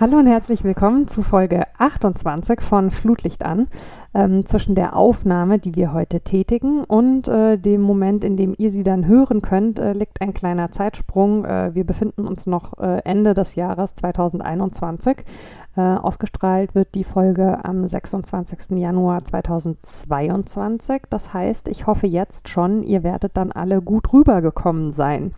[0.00, 3.68] Hallo und herzlich willkommen zu Folge 28 von Flutlicht an.
[4.14, 8.70] Ähm, zwischen der Aufnahme, die wir heute tätigen, und äh, dem Moment, in dem ihr
[8.70, 11.44] sie dann hören könnt, äh, liegt ein kleiner Zeitsprung.
[11.44, 15.18] Äh, wir befinden uns noch äh, Ende des Jahres 2021.
[15.76, 18.78] Äh, ausgestrahlt wird die Folge am 26.
[18.78, 21.02] Januar 2022.
[21.10, 25.34] Das heißt, ich hoffe jetzt schon, ihr werdet dann alle gut rübergekommen sein.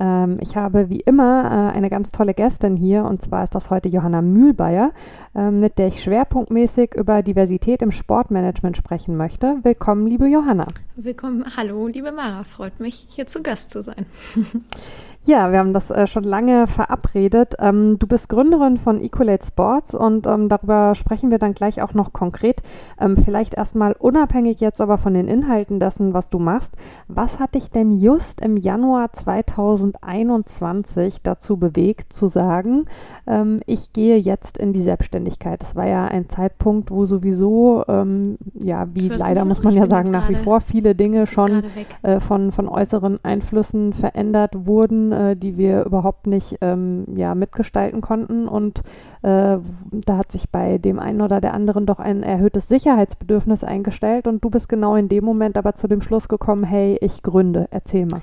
[0.00, 3.70] Ähm, ich habe wie immer äh, eine ganz tolle Gästin hier und zwar ist das
[3.70, 4.92] heute Johanna Mühlbayer,
[5.34, 9.58] äh, mit der ich schwerpunktmäßig über Diversität im Sportmanagement sprechen möchte.
[9.62, 10.66] Willkommen, liebe Johanna.
[10.96, 12.44] Willkommen, hallo, liebe Mara.
[12.44, 14.06] Freut mich, hier zu Gast zu sein.
[15.26, 17.54] Ja, wir haben das äh, schon lange verabredet.
[17.58, 21.92] Ähm, du bist Gründerin von Equalate Sports und ähm, darüber sprechen wir dann gleich auch
[21.92, 22.62] noch konkret.
[22.98, 26.74] Ähm, vielleicht erstmal unabhängig jetzt aber von den Inhalten dessen, was du machst.
[27.06, 32.86] Was hat dich denn just im Januar 2021 dazu bewegt, zu sagen,
[33.26, 35.62] ähm, ich gehe jetzt in die Selbstständigkeit?
[35.62, 39.86] Das war ja ein Zeitpunkt, wo sowieso, ähm, ja, wie Hörst leider muss man ja
[39.86, 41.64] sagen, nach wie vor viele Dinge schon
[42.00, 48.00] äh, von, von äußeren Einflüssen verändert wurden äh, die wir überhaupt nicht ähm, ja, mitgestalten
[48.00, 48.48] konnten.
[48.48, 48.80] Und
[49.22, 49.58] äh,
[49.92, 54.26] da hat sich bei dem einen oder der anderen doch ein erhöhtes Sicherheitsbedürfnis eingestellt.
[54.26, 57.68] Und du bist genau in dem Moment aber zu dem Schluss gekommen, hey, ich gründe.
[57.70, 58.22] Erzähl mal.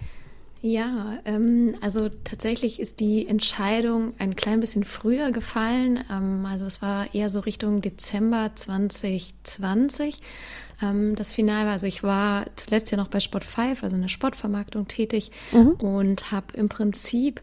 [0.61, 6.03] Ja, ähm, also tatsächlich ist die Entscheidung ein klein bisschen früher gefallen.
[6.11, 10.19] Ähm, also es war eher so Richtung Dezember 2020.
[10.81, 14.09] Ähm, das Finale, also ich war zuletzt ja noch bei Sport 5, also in der
[14.09, 15.71] Sportvermarktung tätig mhm.
[15.71, 17.41] und habe im Prinzip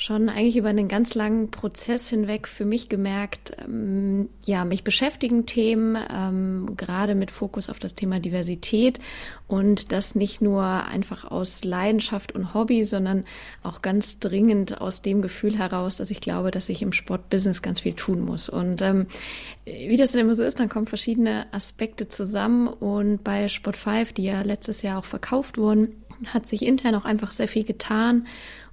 [0.00, 5.44] schon eigentlich über einen ganz langen Prozess hinweg für mich gemerkt, ähm, ja, mich beschäftigen
[5.44, 9.00] Themen, ähm, gerade mit Fokus auf das Thema Diversität
[9.48, 13.24] und das nicht nur einfach aus Leidenschaft und Hobby, sondern
[13.64, 17.80] auch ganz dringend aus dem Gefühl heraus, dass ich glaube, dass ich im Sportbusiness ganz
[17.80, 18.48] viel tun muss.
[18.48, 19.08] Und ähm,
[19.64, 24.12] wie das denn immer so ist, dann kommen verschiedene Aspekte zusammen und bei Sport 5,
[24.12, 28.24] die ja letztes Jahr auch verkauft wurden, hat sich intern auch einfach sehr viel getan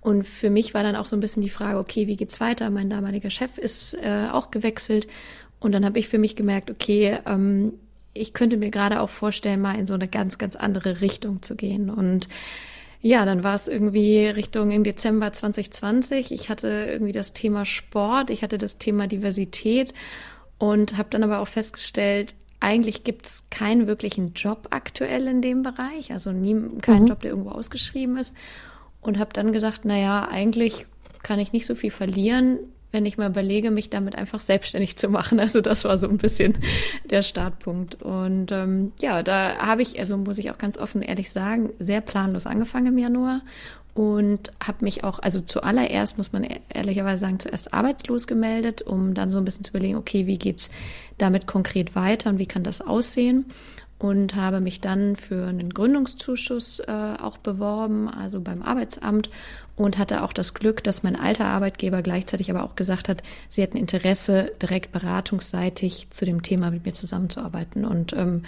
[0.06, 2.70] und für mich war dann auch so ein bisschen die Frage, okay, wie geht's weiter?
[2.70, 5.08] Mein damaliger Chef ist äh, auch gewechselt.
[5.60, 7.74] Und dann habe ich für mich gemerkt, okay, ähm,
[8.14, 11.56] ich könnte mir gerade auch vorstellen, mal in so eine ganz, ganz andere Richtung zu
[11.56, 11.90] gehen.
[11.90, 12.28] Und
[13.02, 16.32] ja, dann war es irgendwie Richtung im Dezember 2020.
[16.32, 19.92] Ich hatte irgendwie das Thema Sport, ich hatte das Thema Diversität
[20.60, 25.62] und habe dann aber auch festgestellt, eigentlich gibt es keinen wirklichen Job aktuell in dem
[25.62, 27.10] Bereich, also nie, keinen mhm.
[27.10, 28.36] Job, der irgendwo ausgeschrieben ist
[29.02, 30.88] und habe dann gesagt, naja, eigentlich
[31.22, 32.58] kann ich nicht so viel verlieren,
[32.92, 35.40] wenn ich mal überlege, mich damit einfach selbstständig zu machen.
[35.40, 36.58] Also das war so ein bisschen
[37.06, 38.02] der Startpunkt.
[38.02, 42.02] Und ähm, ja, da habe ich, also muss ich auch ganz offen ehrlich sagen, sehr
[42.02, 43.42] planlos angefangen im Januar
[43.96, 49.16] und habe mich auch, also zuallererst muss man e-, ehrlicherweise sagen, zuerst arbeitslos gemeldet, um
[49.16, 50.70] dann so ein bisschen zu überlegen, okay, wie geht's
[51.18, 53.46] damit konkret weiter und wie kann das aussehen?
[53.98, 56.92] und habe mich dann für einen Gründungszuschuss äh,
[57.22, 59.30] auch beworben, also beim Arbeitsamt
[59.78, 63.62] und hatte auch das Glück, dass mein alter Arbeitgeber gleichzeitig aber auch gesagt hat, sie
[63.62, 67.86] hätten Interesse, direkt beratungsseitig zu dem Thema mit mir zusammenzuarbeiten.
[67.86, 68.44] Und ähm,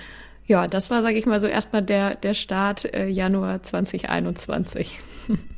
[0.48, 5.00] ja, das war, sage ich mal, so erstmal der, der Start äh, Januar 2021.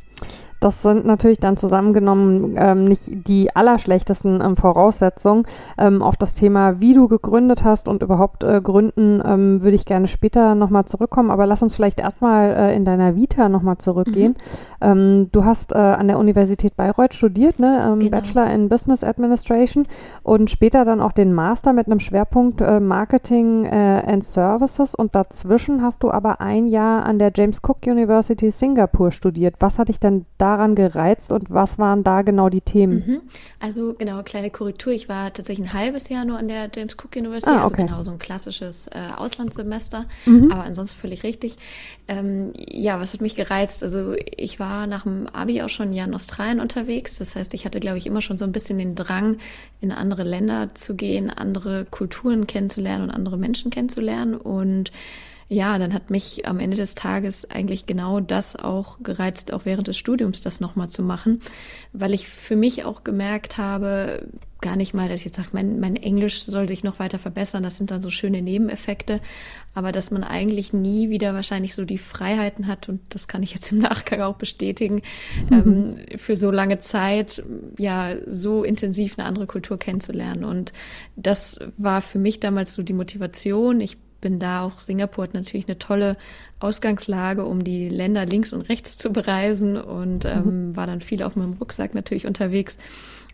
[0.60, 5.44] Das sind natürlich dann zusammengenommen ähm, nicht die allerschlechtesten ähm, Voraussetzungen.
[5.78, 9.86] Ähm, auf das Thema, wie du gegründet hast und überhaupt äh, gründen, ähm, würde ich
[9.86, 11.32] gerne später nochmal zurückkommen.
[11.32, 14.36] Aber lass uns vielleicht erstmal äh, in deiner Vita nochmal zurückgehen.
[14.82, 14.88] Mhm.
[14.90, 17.82] Ähm, du hast äh, an der Universität Bayreuth studiert, ne?
[17.86, 18.12] Ähm, genau.
[18.12, 19.88] Bachelor in Business Administration
[20.24, 24.94] und später dann auch den Master mit einem Schwerpunkt äh, Marketing äh, and Services.
[24.96, 29.56] Und dazwischen hast du aber ein Jahr an der James Cook University Singapur studiert.
[29.60, 33.04] Was hat dich denn da daran gereizt und was waren da genau die Themen?
[33.06, 33.22] Mhm.
[33.60, 34.94] Also genau, kleine Korrektur.
[34.94, 37.82] Ich war tatsächlich ein halbes Jahr nur an der James Cook University, ah, also okay.
[37.84, 40.52] also genau so ein klassisches äh, Auslandssemester, mhm.
[40.52, 41.58] aber ansonsten völlig richtig.
[42.08, 43.84] Ähm, ja, was hat mich gereizt?
[43.84, 47.18] Also ich war nach dem Abi auch schon ein Jahr in Australien unterwegs.
[47.18, 49.38] Das heißt, ich hatte, glaube ich, immer schon so ein bisschen den Drang,
[49.82, 54.92] in andere Länder zu gehen, andere Kulturen kennenzulernen und andere Menschen kennenzulernen und
[55.50, 59.88] ja, dann hat mich am Ende des Tages eigentlich genau das auch gereizt, auch während
[59.88, 61.42] des Studiums das nochmal zu machen,
[61.92, 64.28] weil ich für mich auch gemerkt habe,
[64.62, 67.64] gar nicht mal, dass ich jetzt sage, mein, mein Englisch soll sich noch weiter verbessern.
[67.64, 69.22] Das sind dann so schöne Nebeneffekte.
[69.74, 73.54] Aber dass man eigentlich nie wieder wahrscheinlich so die Freiheiten hat, und das kann ich
[73.54, 75.02] jetzt im Nachgang auch bestätigen,
[75.50, 75.96] mhm.
[76.12, 77.42] ähm, für so lange Zeit
[77.78, 80.44] ja so intensiv eine andere Kultur kennenzulernen.
[80.44, 80.74] Und
[81.16, 83.80] das war für mich damals so die Motivation.
[83.80, 86.18] Ich bin da auch, Singapur hat natürlich eine tolle
[86.60, 90.76] Ausgangslage, um die Länder links und rechts zu bereisen und ähm, mhm.
[90.76, 92.78] war dann viel auf meinem Rucksack natürlich unterwegs.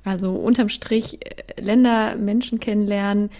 [0.04, 3.32] Also unterm Strich äh, Länder, Menschen kennenlernen,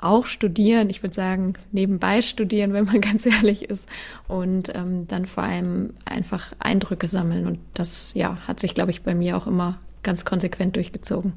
[0.00, 3.88] auch studieren, ich würde sagen, nebenbei studieren, wenn man ganz ehrlich ist,
[4.26, 7.46] und ähm, dann vor allem einfach Eindrücke sammeln.
[7.46, 11.32] Und das ja, hat sich, glaube ich, bei mir auch immer ganz konsequent durchgezogen.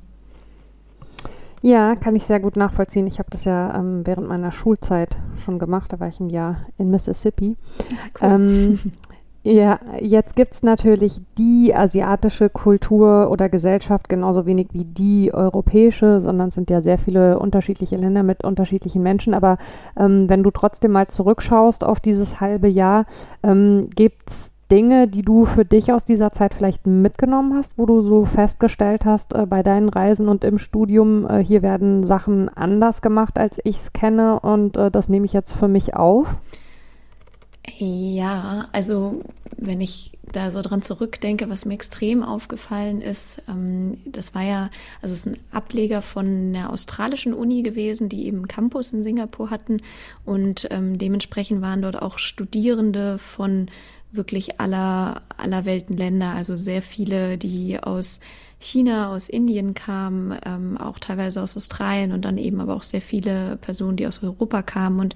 [1.62, 3.06] Ja, kann ich sehr gut nachvollziehen.
[3.06, 5.94] Ich habe das ja ähm, während meiner Schulzeit schon gemacht.
[5.94, 7.56] Da war ich ein Jahr in Mississippi.
[7.90, 8.36] Ja, cool.
[8.36, 8.80] ähm,
[9.44, 16.22] ja, jetzt gibt es natürlich die asiatische Kultur oder Gesellschaft genauso wenig wie die europäische,
[16.22, 19.34] sondern es sind ja sehr viele unterschiedliche Länder mit unterschiedlichen Menschen.
[19.34, 19.58] Aber
[19.98, 23.06] ähm, wenn du trotzdem mal zurückschaust auf dieses halbe Jahr,
[23.42, 27.86] ähm, gibt es Dinge, die du für dich aus dieser Zeit vielleicht mitgenommen hast, wo
[27.86, 32.48] du so festgestellt hast äh, bei deinen Reisen und im Studium, äh, hier werden Sachen
[32.48, 36.28] anders gemacht, als ich es kenne und äh, das nehme ich jetzt für mich auf?
[37.78, 39.22] Ja, also
[39.58, 44.70] wenn ich da so dran zurückdenke, was mir extrem aufgefallen ist, ähm, das war ja,
[45.02, 49.50] also es ist ein Ableger von der australischen Uni gewesen, die eben Campus in Singapur
[49.50, 49.82] hatten
[50.26, 53.68] und ähm, dementsprechend waren dort auch Studierende von
[54.12, 58.20] wirklich aller, aller Weltenländer, also sehr viele, die aus
[58.60, 63.02] China, aus Indien kamen, ähm, auch teilweise aus Australien und dann eben aber auch sehr
[63.02, 65.00] viele Personen, die aus Europa kamen.
[65.00, 65.16] Und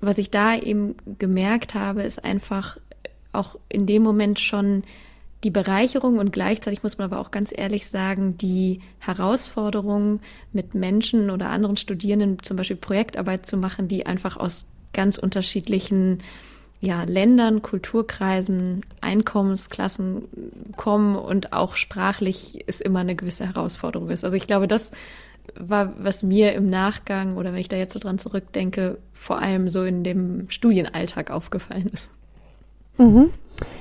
[0.00, 2.76] was ich da eben gemerkt habe, ist einfach
[3.32, 4.84] auch in dem Moment schon
[5.42, 10.20] die Bereicherung und gleichzeitig muss man aber auch ganz ehrlich sagen, die Herausforderung
[10.52, 16.22] mit Menschen oder anderen Studierenden zum Beispiel Projektarbeit zu machen, die einfach aus ganz unterschiedlichen
[16.84, 24.24] ja, Ländern, Kulturkreisen, Einkommensklassen kommen und auch sprachlich ist immer eine gewisse Herausforderung ist.
[24.24, 24.92] Also ich glaube, das
[25.58, 29.68] war, was mir im Nachgang oder wenn ich da jetzt so dran zurückdenke, vor allem
[29.68, 32.10] so in dem Studienalltag aufgefallen ist.
[32.98, 33.30] Mhm.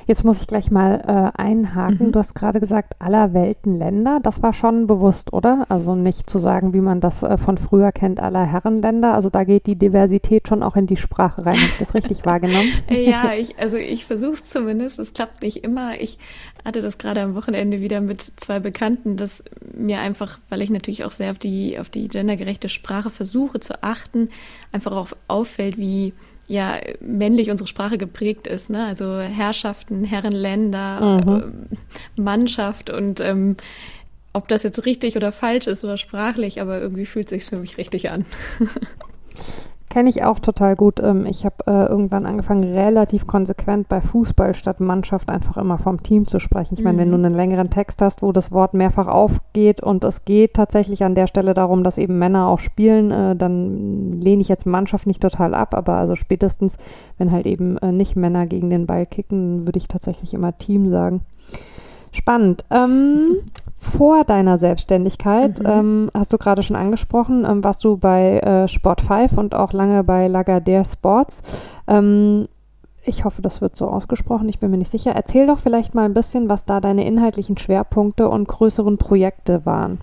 [0.05, 1.01] Jetzt muss ich gleich mal
[1.35, 2.07] äh, einhaken.
[2.07, 2.11] Mhm.
[2.11, 4.19] Du hast gerade gesagt, aller Welten Länder.
[4.21, 5.65] Das war schon bewusst, oder?
[5.69, 9.13] Also nicht zu sagen, wie man das äh, von früher kennt, aller Herrenländer.
[9.13, 11.55] Also da geht die Diversität schon auch in die Sprache rein.
[11.55, 12.69] Habe ich das richtig wahrgenommen?
[12.89, 14.99] ja, ich, also ich versuche es zumindest.
[14.99, 15.99] Es klappt nicht immer.
[15.99, 16.17] Ich
[16.65, 19.43] hatte das gerade am Wochenende wieder mit zwei Bekannten, dass
[19.73, 23.81] mir einfach, weil ich natürlich auch sehr auf die, auf die gendergerechte Sprache versuche zu
[23.83, 24.29] achten,
[24.71, 26.13] einfach auch auffällt, wie
[26.53, 28.85] ja männlich unsere Sprache geprägt ist, ne?
[28.85, 31.67] Also Herrschaften, Herrenländer, mhm.
[32.17, 33.57] äh, Mannschaft und ähm,
[34.33, 37.77] ob das jetzt richtig oder falsch ist oder sprachlich, aber irgendwie fühlt sich für mich
[37.77, 38.25] richtig an.
[39.93, 40.99] Kenne ich auch total gut.
[40.99, 46.01] Ähm, ich habe äh, irgendwann angefangen, relativ konsequent bei Fußball statt Mannschaft einfach immer vom
[46.01, 46.73] Team zu sprechen.
[46.73, 46.85] Ich mhm.
[46.85, 47.25] meine, wenn du mhm.
[47.25, 51.27] einen längeren Text hast, wo das Wort mehrfach aufgeht und es geht tatsächlich an der
[51.27, 55.53] Stelle darum, dass eben Männer auch spielen, äh, dann lehne ich jetzt Mannschaft nicht total
[55.53, 56.79] ab, aber also spätestens,
[57.19, 60.89] wenn halt eben äh, nicht Männer gegen den Ball kicken, würde ich tatsächlich immer Team
[60.89, 61.21] sagen.
[62.11, 62.65] Spannend.
[62.71, 63.35] Ähm,
[64.03, 65.65] vor deiner Selbstständigkeit, mhm.
[65.65, 69.71] ähm, hast du gerade schon angesprochen, ähm, warst du bei äh, Sport 5 und auch
[69.71, 71.41] lange bei Lagardère Sports.
[71.87, 72.49] Ähm,
[73.05, 75.11] ich hoffe, das wird so ausgesprochen, ich bin mir nicht sicher.
[75.11, 80.01] Erzähl doch vielleicht mal ein bisschen, was da deine inhaltlichen Schwerpunkte und größeren Projekte waren.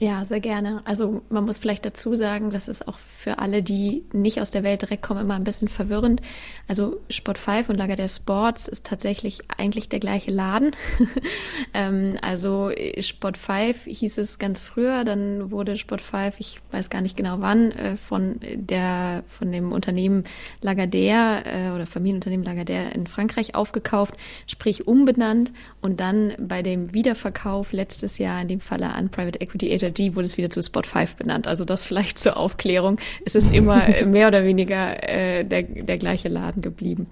[0.00, 0.80] Ja, sehr gerne.
[0.84, 4.62] Also man muss vielleicht dazu sagen, das ist auch für alle, die nicht aus der
[4.62, 6.20] Welt direkt kommen, immer ein bisschen verwirrend.
[6.68, 10.76] Also Sport 5 und Lager der Sports ist tatsächlich eigentlich der gleiche Laden.
[11.74, 17.00] ähm, also Sport 5 hieß es ganz früher, dann wurde Sport 5, ich weiß gar
[17.00, 20.26] nicht genau wann, äh, von der von dem Unternehmen
[20.62, 24.14] Lagardère äh, oder Familienunternehmen Lagardère in Frankreich aufgekauft,
[24.46, 25.50] sprich umbenannt
[25.80, 30.14] und dann bei dem Wiederverkauf letztes Jahr in dem Falle an Private Equity Agent G
[30.14, 31.46] wurde es wieder zu Spot 5 benannt.
[31.46, 32.98] Also das vielleicht zur Aufklärung.
[33.24, 37.06] Es ist immer mehr oder weniger äh, der, der gleiche Laden geblieben.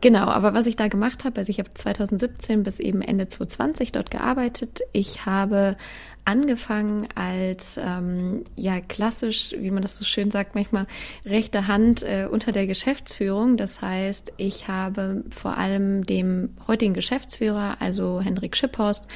[0.00, 3.92] Genau, aber was ich da gemacht habe, also ich habe 2017 bis eben Ende 2020
[3.92, 4.80] dort gearbeitet.
[4.92, 5.76] Ich habe
[6.24, 10.86] angefangen als ähm, ja klassisch, wie man das so schön sagt, manchmal
[11.24, 13.56] rechte Hand äh, unter der Geschäftsführung.
[13.56, 19.06] Das heißt, ich habe vor allem dem heutigen Geschäftsführer, also Hendrik Schipphorst,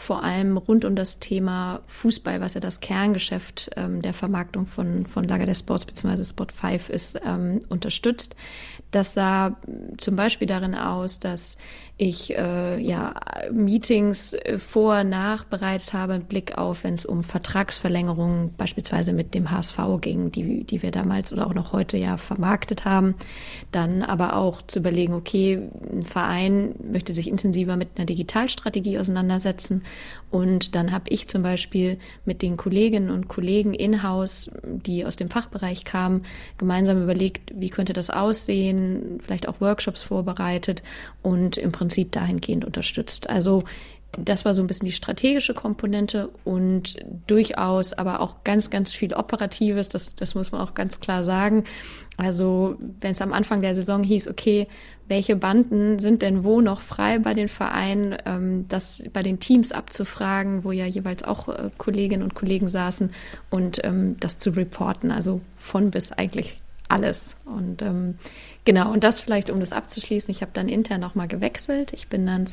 [0.00, 5.06] vor allem rund um das Thema Fußball, was ja das Kerngeschäft ähm, der Vermarktung von,
[5.06, 6.24] von Lager der Sports bzw.
[6.24, 8.34] Sport 5 ist, ähm, unterstützt.
[8.90, 9.56] Das sah
[9.98, 11.58] zum Beispiel darin aus, dass
[11.96, 13.14] ich äh, ja
[13.52, 19.34] Meetings äh, vor, nach bereitet habe, einen Blick auf, wenn es um Vertragsverlängerungen beispielsweise mit
[19.34, 23.16] dem HSV ging, die, die wir damals oder auch noch heute ja vermarktet haben.
[23.70, 29.84] Dann aber auch zu überlegen, okay, ein Verein möchte sich intensiver mit einer Digitalstrategie auseinandersetzen.
[30.30, 35.28] Und dann habe ich zum Beispiel mit den Kolleginnen und Kollegen in-house, die aus dem
[35.28, 36.22] Fachbereich kamen,
[36.56, 40.82] gemeinsam überlegt, wie könnte das aussehen, vielleicht auch Workshops vorbereitet
[41.22, 43.28] und im Prinzip dahingehend unterstützt.
[43.28, 43.64] Also
[44.18, 49.14] das war so ein bisschen die strategische Komponente und durchaus aber auch ganz, ganz viel
[49.14, 51.64] Operatives, das, das muss man auch ganz klar sagen.
[52.16, 54.66] Also wenn es am Anfang der Saison hieß, okay,
[55.08, 59.72] welche Banden sind denn wo noch frei bei den Vereinen, ähm, das bei den Teams
[59.72, 63.10] abzufragen, wo ja jeweils auch äh, Kolleginnen und Kollegen saßen
[63.48, 67.36] und ähm, das zu reporten, also von bis eigentlich alles.
[67.44, 68.18] Und ähm,
[68.64, 71.92] genau, und das vielleicht, um das abzuschließen, ich habe dann intern nochmal gewechselt.
[71.92, 72.46] Ich bin dann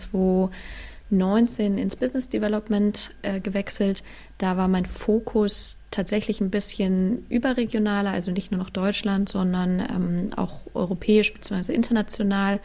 [1.09, 4.03] 2019 ins Business Development äh, gewechselt.
[4.37, 10.29] Da war mein Fokus tatsächlich ein bisschen überregionaler, also nicht nur noch Deutschland, sondern ähm,
[10.35, 11.73] auch europäisch bzw.
[11.73, 12.59] international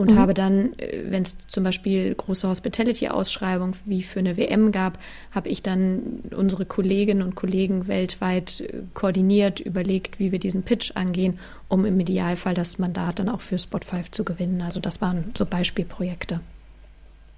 [0.00, 0.18] und mhm.
[0.18, 4.98] habe dann, äh, wenn es zum Beispiel große Hospitality-Ausschreibungen wie für eine WM gab,
[5.30, 10.92] habe ich dann unsere Kolleginnen und Kollegen weltweit äh, koordiniert, überlegt, wie wir diesen Pitch
[10.94, 14.62] angehen, um im Idealfall das Mandat dann auch für Spot 5 zu gewinnen.
[14.62, 16.40] Also das waren so Beispielprojekte.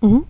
[0.02, 0.25] Mhm.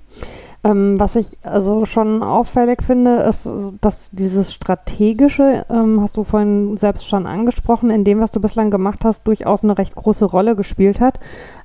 [0.64, 3.50] Ähm, was ich also schon auffällig finde, ist,
[3.81, 8.71] dass dieses strategische, ähm, hast du vorhin selbst schon angesprochen, in dem, was du bislang
[8.71, 11.19] gemacht hast, durchaus eine recht große Rolle gespielt hat.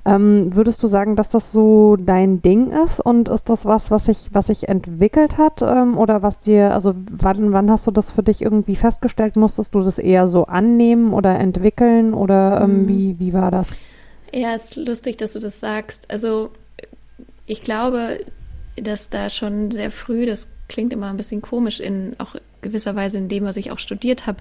[0.04, 4.06] Ähm, würdest du sagen, dass das so dein Ding ist und ist das was, was
[4.06, 8.10] sich, was sich entwickelt hat ähm, oder was dir, also wann, wann hast du das
[8.10, 9.36] für dich irgendwie festgestellt?
[9.36, 12.88] Musstest du das eher so annehmen oder entwickeln oder ähm, mhm.
[12.88, 13.70] wie, wie war das?
[14.32, 16.10] Ja, es ist lustig, dass du das sagst.
[16.10, 16.50] Also
[17.48, 18.20] ich glaube,
[18.76, 23.18] dass da schon sehr früh, das klingt immer ein bisschen komisch, in auch gewisser Weise
[23.18, 24.38] in dem, was ich auch studiert habe,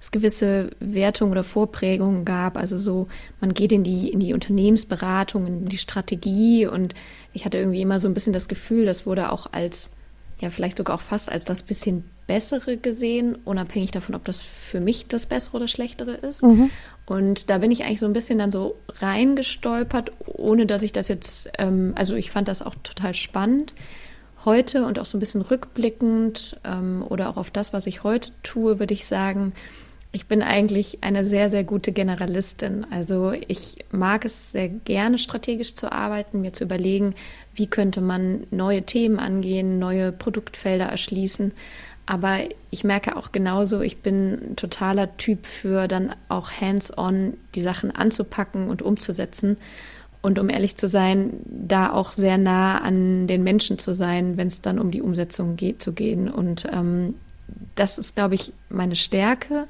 [0.00, 2.56] es gewisse Wertungen oder Vorprägungen gab.
[2.56, 3.08] Also so,
[3.40, 6.94] man geht in die, in die Unternehmensberatung, in die Strategie und
[7.32, 9.90] ich hatte irgendwie immer so ein bisschen das Gefühl, das wurde auch als,
[10.40, 14.80] ja, vielleicht sogar auch fast als das bisschen Bessere gesehen, unabhängig davon, ob das für
[14.80, 16.42] mich das Bessere oder Schlechtere ist.
[16.42, 16.70] Mhm.
[17.10, 21.08] Und da bin ich eigentlich so ein bisschen dann so reingestolpert, ohne dass ich das
[21.08, 23.74] jetzt, ähm, also ich fand das auch total spannend
[24.44, 28.30] heute und auch so ein bisschen rückblickend ähm, oder auch auf das, was ich heute
[28.44, 29.54] tue, würde ich sagen,
[30.12, 32.86] ich bin eigentlich eine sehr, sehr gute Generalistin.
[32.92, 37.16] Also ich mag es sehr gerne strategisch zu arbeiten, mir zu überlegen,
[37.54, 41.52] wie könnte man neue Themen angehen, neue Produktfelder erschließen.
[42.10, 42.40] Aber
[42.70, 47.92] ich merke auch genauso, ich bin ein totaler Typ für dann auch hands-on die Sachen
[47.92, 49.58] anzupacken und umzusetzen.
[50.20, 54.48] Und um ehrlich zu sein, da auch sehr nah an den Menschen zu sein, wenn
[54.48, 56.28] es dann um die Umsetzung geht, zu gehen.
[56.28, 57.14] Und ähm,
[57.76, 59.68] das ist, glaube ich, meine Stärke.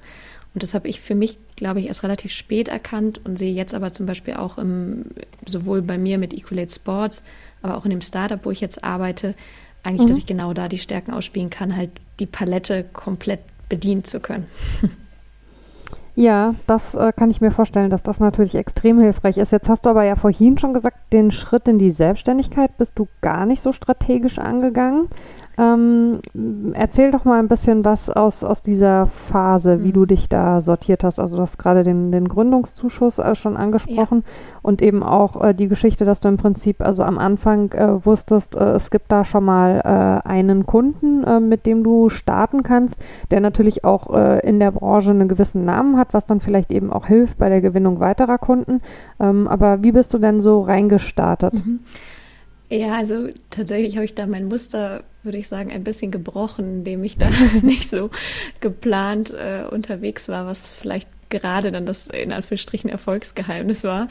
[0.54, 3.74] Und das habe ich für mich, glaube ich, erst relativ spät erkannt und sehe jetzt
[3.74, 5.04] aber zum Beispiel auch im,
[5.44, 7.22] sowohl bei mir mit Equalate Sports,
[7.60, 9.34] aber auch in dem Startup, wo ich jetzt arbeite,
[9.82, 10.08] eigentlich, mhm.
[10.08, 14.46] dass ich genau da die Stärken ausspielen kann, halt die Palette komplett bedienen zu können.
[16.16, 19.52] Ja, das äh, kann ich mir vorstellen, dass das natürlich extrem hilfreich ist.
[19.52, 23.08] Jetzt hast du aber ja vorhin schon gesagt, den Schritt in die Selbstständigkeit bist du
[23.20, 25.08] gar nicht so strategisch angegangen.
[25.60, 26.20] Ähm,
[26.72, 29.92] erzähl doch mal ein bisschen was aus, aus dieser Phase, wie mhm.
[29.92, 31.20] du dich da sortiert hast.
[31.20, 34.58] Also du hast gerade den, den Gründungszuschuss äh, schon angesprochen ja.
[34.62, 38.56] und eben auch äh, die Geschichte, dass du im Prinzip also am Anfang äh, wusstest,
[38.56, 39.82] äh, es gibt da schon mal
[40.24, 42.98] äh, einen Kunden, äh, mit dem du starten kannst,
[43.30, 44.10] der natürlich auch
[44.42, 47.60] in der Branche einen gewissen Namen hat, was dann vielleicht eben auch hilft bei der
[47.60, 48.80] Gewinnung weiterer Kunden.
[49.18, 51.54] Ähm, aber wie bist du denn so reingestartet?
[51.54, 51.80] Mhm.
[52.70, 57.02] Ja, also tatsächlich habe ich da mein Muster, würde ich sagen, ein bisschen gebrochen, indem
[57.02, 57.28] ich da
[57.62, 58.10] nicht so
[58.60, 64.08] geplant äh, unterwegs war, was vielleicht gerade dann das in Anführungsstrichen Erfolgsgeheimnis war.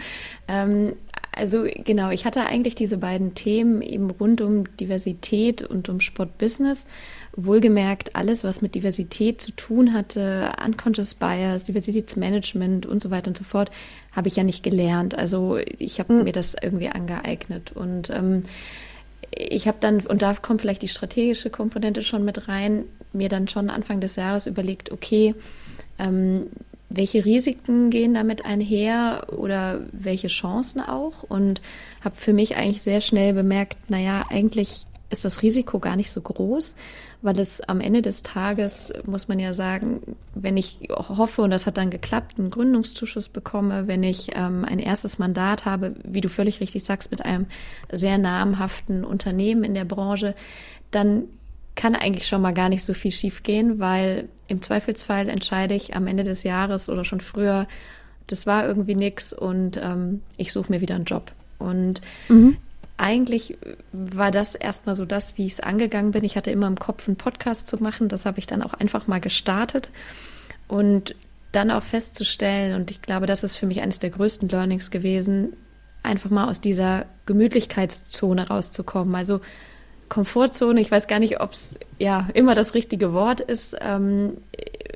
[0.50, 0.94] Ähm,
[1.32, 6.86] also genau, ich hatte eigentlich diese beiden Themen eben rund um Diversität und um Sportbusiness.
[7.46, 13.38] Wohlgemerkt, alles, was mit Diversität zu tun hatte, Unconscious Bias, Diversitätsmanagement und so weiter und
[13.38, 13.72] so fort,
[14.12, 15.18] habe ich ja nicht gelernt.
[15.18, 16.24] Also ich habe mhm.
[16.24, 17.72] mir das irgendwie angeeignet.
[17.74, 18.44] Und ähm,
[19.32, 23.48] ich habe dann, und da kommt vielleicht die strategische Komponente schon mit rein, mir dann
[23.48, 25.36] schon Anfang des Jahres überlegt, okay,
[25.98, 26.48] ähm,
[26.90, 31.24] welche Risiken gehen damit einher oder welche Chancen auch?
[31.24, 31.62] Und
[32.04, 36.22] habe für mich eigentlich sehr schnell bemerkt, naja, eigentlich ist das Risiko gar nicht so
[36.22, 36.76] groß,
[37.22, 40.02] weil es am Ende des Tages, muss man ja sagen,
[40.36, 44.80] wenn ich hoffe, und das hat dann geklappt, einen Gründungszuschuss bekomme, wenn ich ähm, ein
[44.80, 47.48] erstes Mandat habe, wie du völlig richtig sagst, mit einem
[47.92, 50.36] sehr namhaften Unternehmen in der Branche,
[50.92, 51.24] dann
[51.76, 56.08] kann eigentlich schon mal gar nicht so viel schiefgehen, weil im Zweifelsfall entscheide ich am
[56.08, 57.68] Ende des Jahres oder schon früher,
[58.28, 61.32] das war irgendwie nix und ähm, ich suche mir wieder einen Job.
[61.58, 62.58] Und mhm.
[63.00, 63.58] Eigentlich
[63.92, 66.24] war das erstmal so das, wie ich es angegangen bin.
[66.24, 68.10] Ich hatte immer im Kopf, einen Podcast zu machen.
[68.10, 69.90] Das habe ich dann auch einfach mal gestartet.
[70.68, 71.16] Und
[71.52, 75.54] dann auch festzustellen, und ich glaube, das ist für mich eines der größten Learnings gewesen,
[76.04, 79.16] einfach mal aus dieser Gemütlichkeitszone rauszukommen.
[79.16, 79.40] Also
[80.10, 83.76] Komfortzone, ich weiß gar nicht, ob es ja immer das richtige Wort ist.
[83.80, 84.38] Ähm,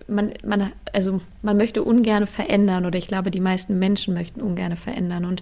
[0.07, 4.75] man, man, also man möchte ungern verändern oder ich glaube, die meisten Menschen möchten ungern
[4.75, 5.25] verändern.
[5.25, 5.41] Und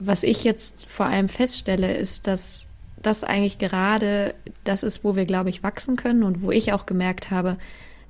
[0.00, 2.68] was ich jetzt vor allem feststelle, ist, dass
[3.02, 6.86] das eigentlich gerade das ist, wo wir, glaube ich, wachsen können und wo ich auch
[6.86, 7.58] gemerkt habe,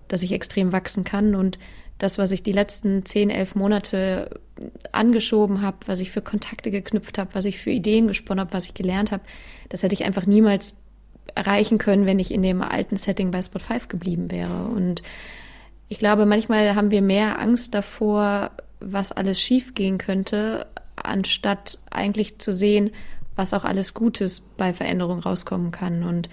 [0.08, 1.58] dass ich extrem wachsen kann und
[1.98, 4.40] das, was ich die letzten zehn, elf Monate
[4.90, 8.64] angeschoben habe, was ich für Kontakte geknüpft habe, was ich für Ideen gesponnen habe, was
[8.64, 9.22] ich gelernt habe,
[9.68, 10.76] das hätte ich einfach niemals
[11.34, 14.64] erreichen können, wenn ich in dem alten Setting bei Spot 5 geblieben wäre.
[14.64, 15.02] Und
[15.88, 20.66] ich glaube, manchmal haben wir mehr Angst davor, was alles schiefgehen könnte,
[21.04, 22.90] anstatt eigentlich zu sehen,
[23.36, 26.02] was auch alles Gutes bei Veränderung rauskommen kann.
[26.04, 26.28] Und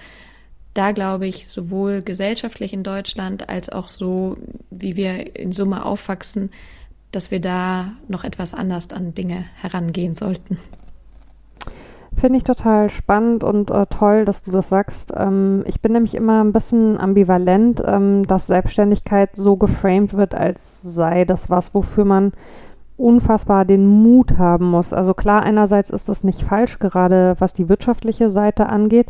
[0.73, 4.37] da glaube ich, sowohl gesellschaftlich in Deutschland als auch so,
[4.69, 6.51] wie wir in Summe aufwachsen,
[7.11, 10.59] dass wir da noch etwas anders an Dinge herangehen sollten.
[12.15, 15.13] Finde ich total spannend und äh, toll, dass du das sagst.
[15.15, 20.81] Ähm, ich bin nämlich immer ein bisschen ambivalent, ähm, dass Selbstständigkeit so geframed wird, als
[20.81, 22.33] sei das was, wofür man
[22.97, 24.93] unfassbar den Mut haben muss.
[24.93, 29.07] Also klar, einerseits ist das nicht falsch, gerade was die wirtschaftliche Seite angeht.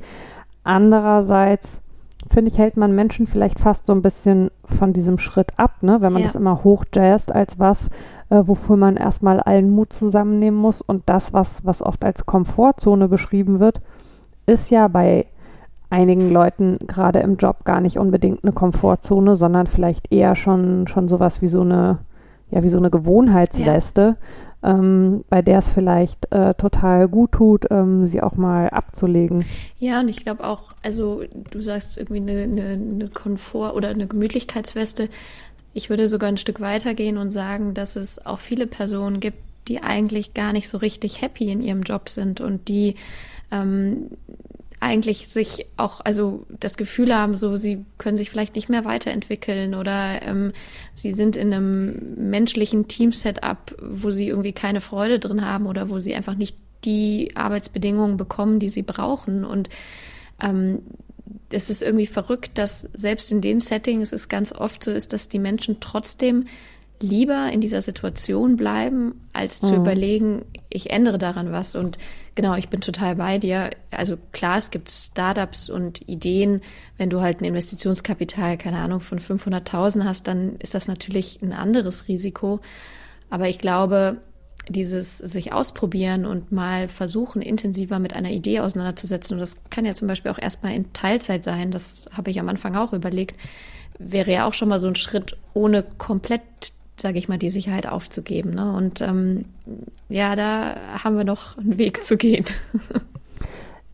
[0.64, 1.82] Andererseits
[2.30, 6.02] finde ich, hält man Menschen vielleicht fast so ein bisschen von diesem Schritt ab, ne?
[6.02, 6.28] wenn man ja.
[6.28, 7.90] das immer hochjazzt als was,
[8.30, 10.82] äh, wofür man erstmal allen Mut zusammennehmen muss.
[10.82, 13.82] Und das, was, was oft als Komfortzone beschrieben wird,
[14.46, 15.26] ist ja bei
[15.90, 21.08] einigen Leuten gerade im Job gar nicht unbedingt eine Komfortzone, sondern vielleicht eher schon, schon
[21.08, 22.00] sowas wie so eine,
[22.50, 24.18] ja, wie so eine Gewohnheitsweste,
[24.64, 29.46] ähm, bei der es vielleicht äh, total gut tut, ähm, sie auch mal abzulegen.
[29.78, 34.08] Ja, und ich glaube auch, also du sagst irgendwie eine, eine, eine Komfort- oder eine
[34.08, 35.10] Gemütlichkeitsweste.
[35.74, 39.84] Ich würde sogar ein Stück weitergehen und sagen, dass es auch viele Personen gibt, die
[39.84, 42.96] eigentlich gar nicht so richtig happy in ihrem Job sind und die
[43.52, 44.10] ähm,
[44.80, 49.74] eigentlich sich auch, also das Gefühl haben, so sie können sich vielleicht nicht mehr weiterentwickeln
[49.74, 50.52] oder ähm,
[50.94, 56.00] sie sind in einem menschlichen Team-Setup, wo sie irgendwie keine Freude drin haben oder wo
[56.00, 59.46] sie einfach nicht die Arbeitsbedingungen bekommen, die sie brauchen.
[59.46, 59.70] Und
[60.42, 60.84] ähm,
[61.50, 65.28] es ist irgendwie verrückt, dass selbst in den Settings es ganz oft so ist, dass
[65.28, 66.46] die Menschen trotzdem
[67.00, 69.82] lieber in dieser Situation bleiben, als zu mhm.
[69.82, 71.76] überlegen, ich ändere daran was.
[71.76, 71.98] Und
[72.36, 73.70] genau, ich bin total bei dir.
[73.92, 76.62] Also klar, es gibt Startups und Ideen.
[76.98, 81.54] Wenn du halt ein Investitionskapital, keine Ahnung, von 500.000 hast, dann ist das natürlich ein
[81.54, 82.60] anderes Risiko.
[83.30, 84.18] Aber ich glaube,
[84.70, 89.36] dieses sich ausprobieren und mal versuchen, intensiver mit einer Idee auseinanderzusetzen.
[89.36, 91.72] Und das kann ja zum Beispiel auch erstmal in Teilzeit sein.
[91.72, 93.40] Das habe ich am Anfang auch überlegt.
[94.00, 96.44] Wäre ja auch schon mal so ein Schritt, ohne komplett
[97.00, 98.52] sage ich mal, die Sicherheit aufzugeben.
[98.52, 98.72] Ne?
[98.74, 99.46] Und ähm,
[100.10, 102.46] ja, da haben wir noch einen Weg zu gehen.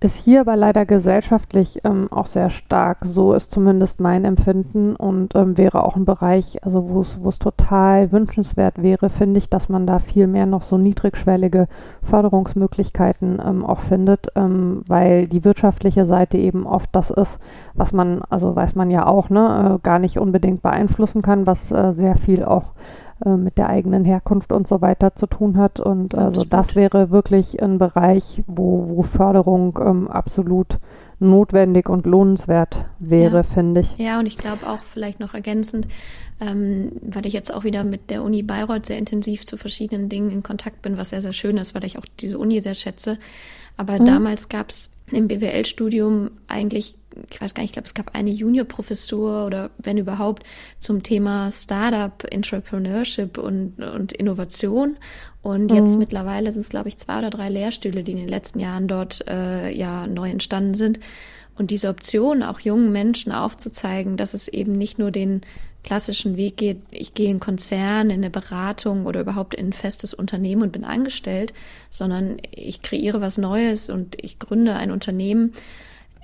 [0.03, 3.05] Ist hier aber leider gesellschaftlich ähm, auch sehr stark.
[3.05, 8.11] So ist zumindest mein Empfinden und ähm, wäre auch ein Bereich, also wo es total
[8.11, 11.69] wünschenswert wäre, finde ich, dass man da viel mehr noch so niedrigschwellige
[12.01, 17.39] Förderungsmöglichkeiten ähm, auch findet, ähm, weil die wirtschaftliche Seite eben oft das ist,
[17.73, 21.71] was man, also weiß man ja auch, ne, äh, gar nicht unbedingt beeinflussen kann, was
[21.71, 22.73] äh, sehr viel auch
[23.25, 25.79] äh, mit der eigenen Herkunft und so weiter zu tun hat.
[25.79, 26.53] Und also absolut.
[26.53, 30.77] das wäre wirklich ein Bereich, wo, wo Förderung ähm, absolut
[31.19, 33.43] notwendig und lohnenswert wäre, ja.
[33.43, 33.97] finde ich.
[33.97, 35.87] Ja, und ich glaube auch vielleicht noch ergänzend,
[36.41, 40.29] ähm, weil ich jetzt auch wieder mit der Uni Bayreuth sehr intensiv zu verschiedenen Dingen
[40.29, 43.17] in Kontakt bin, was sehr, sehr schön ist, weil ich auch diese Uni sehr schätze.
[43.77, 44.05] Aber mhm.
[44.05, 46.95] damals gab es im BWL-Studium eigentlich
[47.29, 50.43] ich weiß gar nicht, ich glaube, es gab eine Junior-Professur oder wenn überhaupt
[50.79, 54.97] zum Thema Startup, Entrepreneurship und, und Innovation.
[55.41, 55.77] Und mhm.
[55.77, 58.87] jetzt mittlerweile sind es, glaube ich, zwei oder drei Lehrstühle, die in den letzten Jahren
[58.87, 60.99] dort äh, ja neu entstanden sind.
[61.55, 65.41] Und diese Option, auch jungen Menschen aufzuzeigen, dass es eben nicht nur den
[65.83, 70.13] klassischen Weg geht, ich gehe in Konzern, in eine Beratung oder überhaupt in ein festes
[70.13, 71.53] Unternehmen und bin angestellt,
[71.89, 75.53] sondern ich kreiere was Neues und ich gründe ein Unternehmen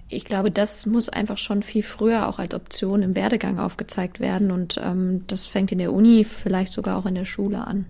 [0.10, 4.52] ich glaube, das muss einfach schon viel früher auch als Option im Werdegang aufgezeigt werden
[4.52, 7.86] und ähm, das fängt in der Uni, vielleicht sogar auch in der Schule an.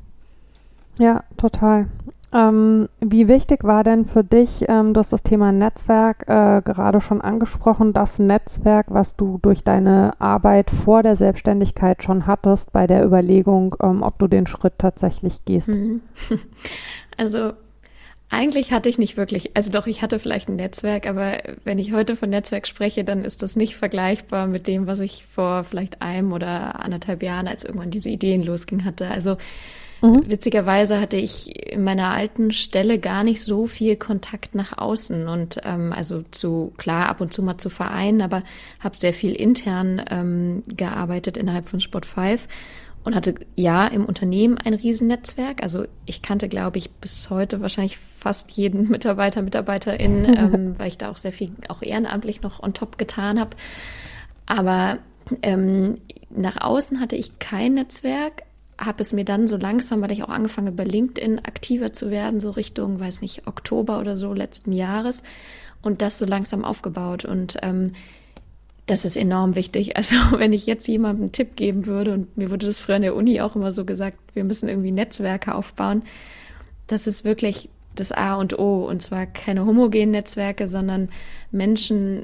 [0.97, 1.87] Ja, total.
[2.31, 7.01] Ähm, wie wichtig war denn für dich, ähm, du hast das Thema Netzwerk äh, gerade
[7.01, 12.85] schon angesprochen, das Netzwerk, was du durch deine Arbeit vor der Selbstständigkeit schon hattest, bei
[12.85, 15.69] der Überlegung, ähm, ob du den Schritt tatsächlich gehst?
[15.69, 16.01] Mhm.
[17.17, 17.51] Also
[18.29, 21.93] eigentlich hatte ich nicht wirklich, also doch, ich hatte vielleicht ein Netzwerk, aber wenn ich
[21.93, 26.01] heute von Netzwerk spreche, dann ist das nicht vergleichbar mit dem, was ich vor vielleicht
[26.01, 29.07] einem oder anderthalb Jahren, als irgendwann diese Ideen losging, hatte.
[29.09, 29.37] Also
[30.01, 30.29] Mhm.
[30.29, 35.59] Witzigerweise hatte ich in meiner alten Stelle gar nicht so viel Kontakt nach außen und
[35.63, 38.43] ähm, also zu klar ab und zu mal zu Vereinen, aber
[38.79, 42.47] habe sehr viel intern ähm, gearbeitet innerhalb von Sport 5
[43.03, 45.63] und hatte ja im Unternehmen ein Riesennetzwerk.
[45.63, 50.97] Also ich kannte, glaube ich, bis heute wahrscheinlich fast jeden Mitarbeiter, Mitarbeiterin, ähm, weil ich
[50.97, 53.55] da auch sehr viel auch ehrenamtlich noch on top getan habe.
[54.45, 54.99] Aber
[55.41, 58.43] ähm, nach außen hatte ich kein Netzwerk,
[58.77, 62.09] habe es mir dann so langsam, weil ich auch angefangen habe, bei LinkedIn aktiver zu
[62.09, 65.23] werden, so Richtung, weiß nicht, Oktober oder so letzten Jahres
[65.81, 67.25] und das so langsam aufgebaut.
[67.25, 67.93] Und ähm,
[68.89, 69.93] das ist enorm wichtig.
[69.97, 73.01] Also wenn ich jetzt jemandem einen Tipp geben würde, und mir wurde das früher in
[73.03, 76.03] der Uni auch immer so gesagt, wir müssen irgendwie Netzwerke aufbauen,
[76.87, 78.85] das ist wirklich das A und O.
[78.85, 81.09] Und zwar keine homogenen Netzwerke, sondern
[81.51, 82.23] Menschen,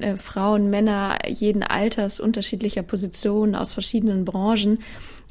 [0.00, 4.78] äh, Frauen, Männer jeden Alters, unterschiedlicher Positionen aus verschiedenen Branchen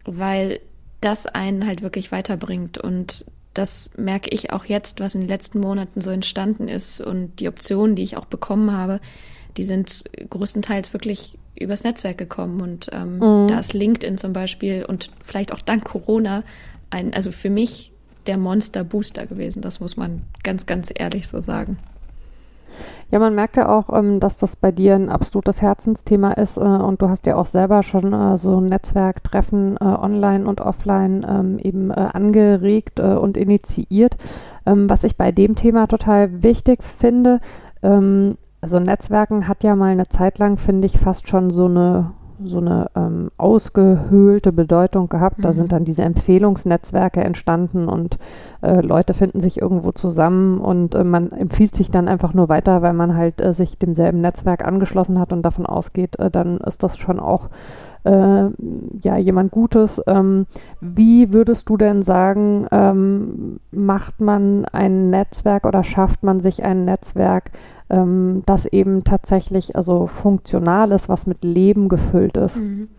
[0.06, 0.60] weil
[1.02, 2.78] das einen halt wirklich weiterbringt.
[2.78, 7.40] Und das merke ich auch jetzt, was in den letzten Monaten so entstanden ist und
[7.40, 9.00] die Optionen, die ich auch bekommen habe,
[9.58, 12.62] die sind größtenteils wirklich übers Netzwerk gekommen.
[12.62, 13.48] Und ähm, mhm.
[13.48, 16.44] da ist LinkedIn zum Beispiel und vielleicht auch dank Corona
[16.90, 17.92] ein, also für mich
[18.28, 19.62] der Monster Booster gewesen.
[19.62, 21.78] Das muss man ganz, ganz ehrlich so sagen.
[23.12, 26.62] Ja, man merkt ja auch, ähm, dass das bei dir ein absolutes Herzensthema ist äh,
[26.62, 31.60] und du hast ja auch selber schon äh, so Netzwerktreffen äh, online und offline ähm,
[31.60, 34.18] eben angeregt und initiiert.
[34.66, 37.40] Ähm, was ich bei dem Thema total wichtig finde,
[38.64, 42.14] also Netzwerken hat ja mal eine Zeit lang, finde ich, fast schon so eine
[42.46, 45.40] so eine ähm, ausgehöhlte Bedeutung gehabt.
[45.40, 45.42] Mhm.
[45.44, 48.18] Da sind dann diese Empfehlungsnetzwerke entstanden und
[48.62, 52.82] äh, Leute finden sich irgendwo zusammen und äh, man empfiehlt sich dann einfach nur weiter,
[52.82, 56.84] weil man halt äh, sich demselben Netzwerk angeschlossen hat und davon ausgeht, äh, dann ist
[56.84, 57.50] das schon auch
[58.04, 58.50] äh,
[59.02, 60.02] ja jemand Gutes.
[60.08, 60.46] Ähm,
[60.82, 66.86] wie würdest du denn sagen, ähm, macht man ein Netzwerk oder schafft man sich ein
[66.86, 67.52] Netzwerk,
[67.90, 72.58] ähm, das eben tatsächlich also funktional ist, was mit Leben gefüllt ist?
[72.58, 72.90] Mhm.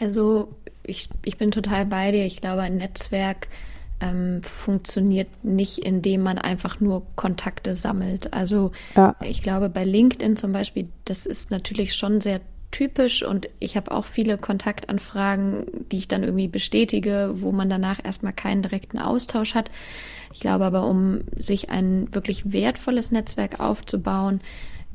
[0.00, 0.48] Also
[0.82, 2.24] ich, ich bin total bei dir.
[2.24, 3.48] Ich glaube, ein Netzwerk
[4.00, 8.32] ähm, funktioniert nicht, indem man einfach nur Kontakte sammelt.
[8.32, 9.14] Also ja.
[9.22, 13.90] ich glaube, bei LinkedIn zum Beispiel, das ist natürlich schon sehr typisch und ich habe
[13.90, 19.54] auch viele Kontaktanfragen, die ich dann irgendwie bestätige, wo man danach erstmal keinen direkten Austausch
[19.54, 19.70] hat.
[20.32, 24.40] Ich glaube aber, um sich ein wirklich wertvolles Netzwerk aufzubauen,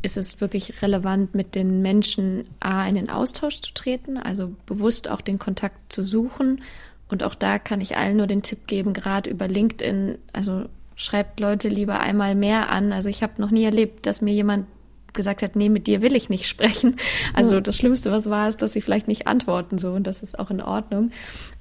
[0.02, 5.10] ist es wirklich relevant, mit den Menschen A in den Austausch zu treten, also bewusst
[5.10, 6.62] auch den Kontakt zu suchen.
[7.10, 11.40] Und auch da kann ich allen nur den Tipp geben, gerade über LinkedIn, also schreibt
[11.40, 12.94] Leute lieber einmal mehr an.
[12.94, 14.68] Also ich habe noch nie erlebt, dass mir jemand
[15.16, 16.98] gesagt hat, nee, mit dir will ich nicht sprechen.
[17.34, 20.38] Also das Schlimmste, was war, ist, dass sie vielleicht nicht antworten so und das ist
[20.38, 21.12] auch in Ordnung.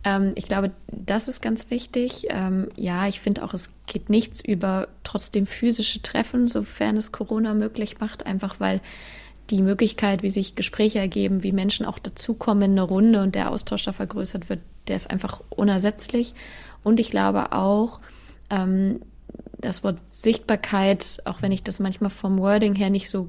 [0.05, 2.27] Ähm, ich glaube, das ist ganz wichtig.
[2.29, 7.55] Ähm, ja, ich finde auch, es geht nichts über trotzdem physische Treffen, sofern es Corona
[7.55, 8.81] möglich macht, einfach weil
[9.51, 13.51] die Möglichkeit, wie sich Gespräche ergeben, wie Menschen auch dazukommen in eine Runde und der
[13.51, 16.35] Austausch da vergrößert wird, der ist einfach unersetzlich.
[16.83, 18.01] Und ich glaube auch,
[18.51, 19.01] ähm,
[19.59, 23.29] das Wort Sichtbarkeit, auch wenn ich das manchmal vom Wording her nicht so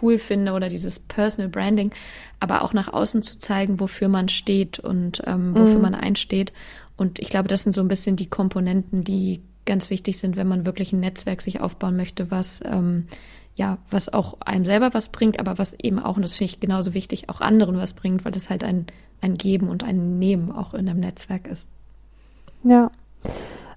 [0.00, 1.92] cool finde oder dieses Personal Branding,
[2.40, 5.82] aber auch nach außen zu zeigen, wofür man steht und ähm, wofür mhm.
[5.82, 6.52] man einsteht.
[6.96, 10.48] Und ich glaube, das sind so ein bisschen die Komponenten, die ganz wichtig sind, wenn
[10.48, 13.08] man wirklich ein Netzwerk sich aufbauen möchte, was ähm,
[13.56, 16.60] ja, was auch einem selber was bringt, aber was eben auch, und das finde ich
[16.60, 18.86] genauso wichtig, auch anderen was bringt, weil das halt ein,
[19.22, 21.68] ein Geben und ein Nehmen auch in einem Netzwerk ist.
[22.64, 22.90] Ja.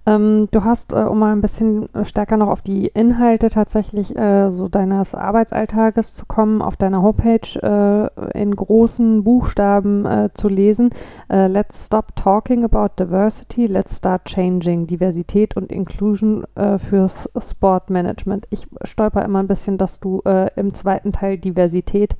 [0.05, 4.49] Ähm, du hast, äh, um mal ein bisschen stärker noch auf die Inhalte tatsächlich äh,
[4.51, 10.89] so deines Arbeitsalltages zu kommen, auf deiner Homepage äh, in großen Buchstaben äh, zu lesen.
[11.29, 14.87] Äh, let's stop talking about diversity, let's start changing.
[14.87, 18.47] Diversität und Inclusion äh, fürs Sportmanagement.
[18.49, 20.21] Ich stolper immer ein bisschen, dass du
[20.55, 22.15] im zweiten Teil Diversität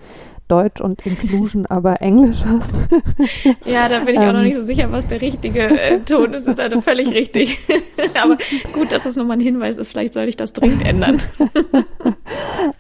[0.50, 2.74] Deutsch und Inclusion aber Englisch hast.
[3.66, 4.46] ja, da bin ich auch noch ähm.
[4.46, 6.48] nicht so sicher, was der richtige äh, Ton ist.
[6.48, 7.60] Das ist also völlig richtig.
[8.22, 8.38] aber
[8.74, 9.92] gut, dass das nochmal ein Hinweis ist.
[9.92, 11.22] Vielleicht sollte ich das dringend ändern.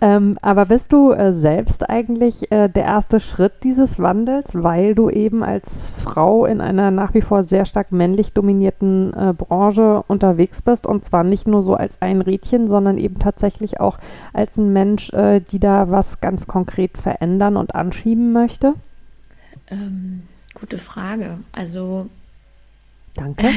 [0.02, 5.10] ähm, aber bist du äh, selbst eigentlich äh, der erste Schritt dieses Wandels, weil du
[5.10, 10.62] eben als Frau in einer nach wie vor sehr stark männlich dominierten äh, Branche unterwegs
[10.62, 13.98] bist und zwar nicht nur so als ein Rädchen, sondern eben tatsächlich auch
[14.34, 18.74] als ein Mensch, äh, die da was ganz konkret verändern und anschieben möchte?
[19.70, 21.40] Ähm, gute Frage.
[21.52, 22.08] Also
[23.20, 23.50] Danke.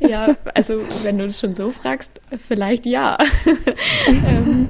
[0.08, 3.18] ja, also wenn du es schon so fragst, vielleicht ja.
[4.06, 4.68] ähm,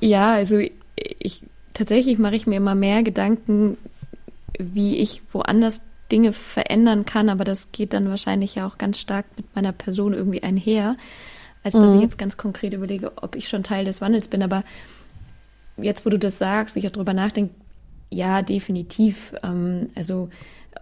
[0.00, 0.58] ja, also
[0.96, 1.42] ich
[1.74, 3.76] tatsächlich mache ich mir immer mehr Gedanken,
[4.58, 5.80] wie ich woanders
[6.10, 10.14] Dinge verändern kann, aber das geht dann wahrscheinlich ja auch ganz stark mit meiner Person
[10.14, 10.96] irgendwie einher,
[11.62, 11.96] als dass mhm.
[11.96, 14.42] ich jetzt ganz konkret überlege, ob ich schon Teil des Wandels bin.
[14.42, 14.64] Aber
[15.76, 17.54] jetzt, wo du das sagst, ich auch drüber nachdenke,
[18.10, 19.34] ja, definitiv.
[19.42, 20.30] Ähm, also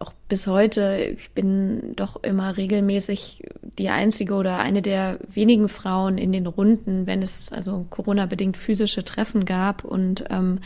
[0.00, 3.42] auch bis heute, ich bin doch immer regelmäßig
[3.78, 9.04] die einzige oder eine der wenigen Frauen in den Runden, wenn es also Corona-bedingt physische
[9.04, 9.84] Treffen gab.
[9.84, 10.60] Und ähm,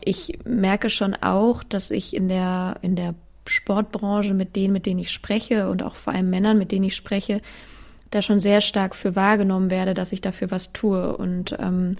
[0.00, 3.14] ich merke schon auch, dass ich in der, in der
[3.46, 6.96] Sportbranche mit denen, mit denen ich spreche und auch vor allem Männern, mit denen ich
[6.96, 7.40] spreche,
[8.10, 11.16] da schon sehr stark für wahrgenommen werde, dass ich dafür was tue.
[11.16, 11.96] Und ähm,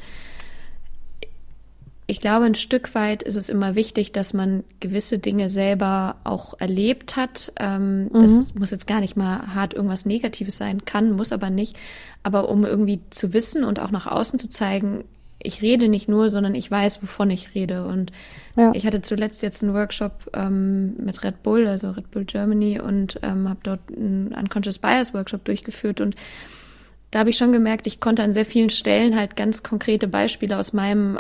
[2.11, 6.59] ich glaube, ein Stück weit ist es immer wichtig, dass man gewisse Dinge selber auch
[6.59, 7.53] erlebt hat.
[7.57, 8.11] Ähm, mhm.
[8.15, 11.77] Das muss jetzt gar nicht mal hart irgendwas Negatives sein, kann, muss aber nicht.
[12.25, 15.05] Aber um irgendwie zu wissen und auch nach außen zu zeigen,
[15.41, 17.87] ich rede nicht nur, sondern ich weiß, wovon ich rede.
[17.87, 18.11] Und
[18.57, 18.73] ja.
[18.75, 23.21] ich hatte zuletzt jetzt einen Workshop ähm, mit Red Bull, also Red Bull Germany, und
[23.23, 26.17] ähm, habe dort einen Unconscious Bias Workshop durchgeführt und
[27.11, 30.57] da habe ich schon gemerkt, ich konnte an sehr vielen Stellen halt ganz konkrete Beispiele
[30.57, 31.19] aus meinem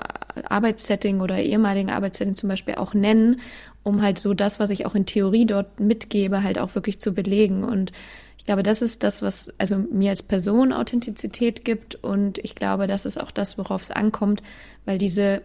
[0.48, 3.40] Arbeitssetting oder ehemaligen Arbeitssetting zum Beispiel auch nennen,
[3.82, 7.12] um halt so das, was ich auch in Theorie dort mitgebe, halt auch wirklich zu
[7.12, 7.64] belegen.
[7.64, 7.90] Und
[8.38, 11.96] ich glaube, das ist das, was also mir als Person Authentizität gibt.
[11.96, 14.42] Und ich glaube, das ist auch das, worauf es ankommt,
[14.84, 15.42] weil diese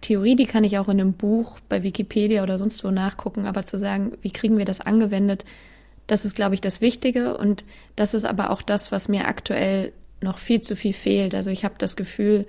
[0.00, 3.62] Theorie, die kann ich auch in einem Buch bei Wikipedia oder sonst wo nachgucken, aber
[3.62, 5.44] zu sagen, wie kriegen wir das angewendet,
[6.06, 7.64] das ist, glaube ich, das Wichtige und
[7.96, 11.34] das ist aber auch das, was mir aktuell noch viel zu viel fehlt.
[11.34, 12.46] Also ich habe das Gefühl,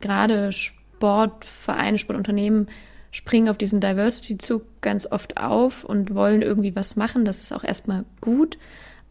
[0.00, 2.68] gerade Sportvereine, Sportunternehmen
[3.10, 7.24] springen auf diesen Diversity-Zug ganz oft auf und wollen irgendwie was machen.
[7.24, 8.58] Das ist auch erstmal gut,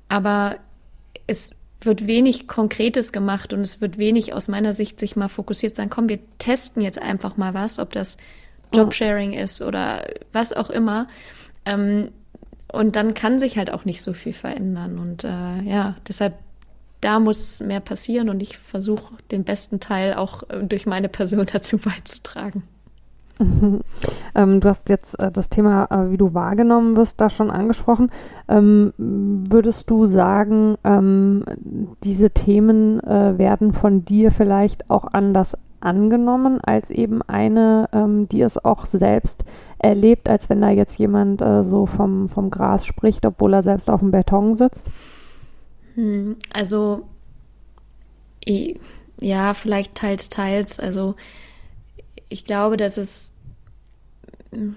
[0.10, 0.58] aber
[1.27, 1.51] es
[1.82, 5.89] wird wenig Konkretes gemacht und es wird wenig aus meiner Sicht sich mal fokussiert sein,
[5.89, 8.17] komm, wir testen jetzt einfach mal was, ob das
[8.73, 11.08] Jobsharing ist oder was auch immer.
[11.65, 12.10] Ähm,
[12.73, 14.97] und dann kann sich halt auch nicht so viel verändern.
[14.97, 16.33] Und äh, ja, deshalb,
[17.01, 21.47] da muss mehr passieren und ich versuche den besten Teil auch äh, durch meine Person
[21.53, 22.63] dazu beizutragen.
[24.36, 28.09] Ähm, du hast jetzt äh, das Thema, äh, wie du wahrgenommen wirst, da schon angesprochen.
[28.47, 31.45] Ähm, würdest du sagen, ähm,
[32.03, 38.41] diese Themen äh, werden von dir vielleicht auch anders angenommen als eben eine, ähm, die
[38.41, 39.43] es auch selbst
[39.84, 43.89] erlebt, als wenn da jetzt jemand äh, so vom, vom Gras spricht, obwohl er selbst
[43.89, 44.88] auf dem Beton sitzt?
[45.96, 47.04] Hm, also
[49.19, 50.80] ja, vielleicht teils, teils.
[50.80, 51.15] Also
[52.30, 53.32] ich glaube, dass es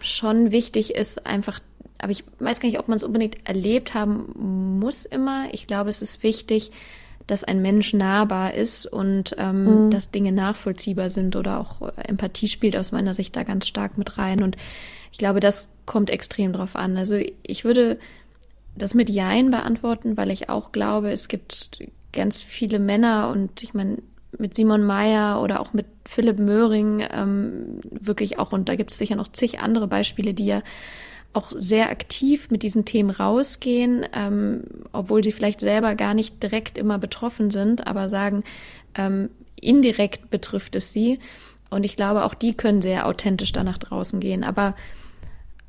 [0.00, 1.60] schon wichtig ist, einfach,
[1.98, 5.46] aber ich weiß gar nicht, ob man es unbedingt erlebt haben muss immer.
[5.52, 6.70] Ich glaube, es ist wichtig,
[7.26, 9.90] dass ein Mensch nahbar ist und ähm, mhm.
[9.90, 14.16] dass Dinge nachvollziehbar sind oder auch Empathie spielt aus meiner Sicht da ganz stark mit
[14.18, 14.42] rein.
[14.42, 14.56] Und
[15.12, 16.96] ich glaube, das kommt extrem drauf an.
[16.96, 17.98] Also ich würde
[18.76, 21.78] das mit Jein beantworten, weil ich auch glaube, es gibt
[22.12, 23.98] ganz viele Männer und ich meine,
[24.38, 28.98] mit Simon Meyer oder auch mit Philipp Möhring ähm, wirklich auch, und da gibt es
[28.98, 30.62] sicher noch zig andere Beispiele, die ja
[31.36, 36.78] auch sehr aktiv mit diesen Themen rausgehen, ähm, obwohl sie vielleicht selber gar nicht direkt
[36.78, 38.42] immer betroffen sind, aber sagen,
[38.94, 41.18] ähm, indirekt betrifft es sie.
[41.70, 44.44] Und ich glaube, auch die können sehr authentisch da nach draußen gehen.
[44.44, 44.74] Aber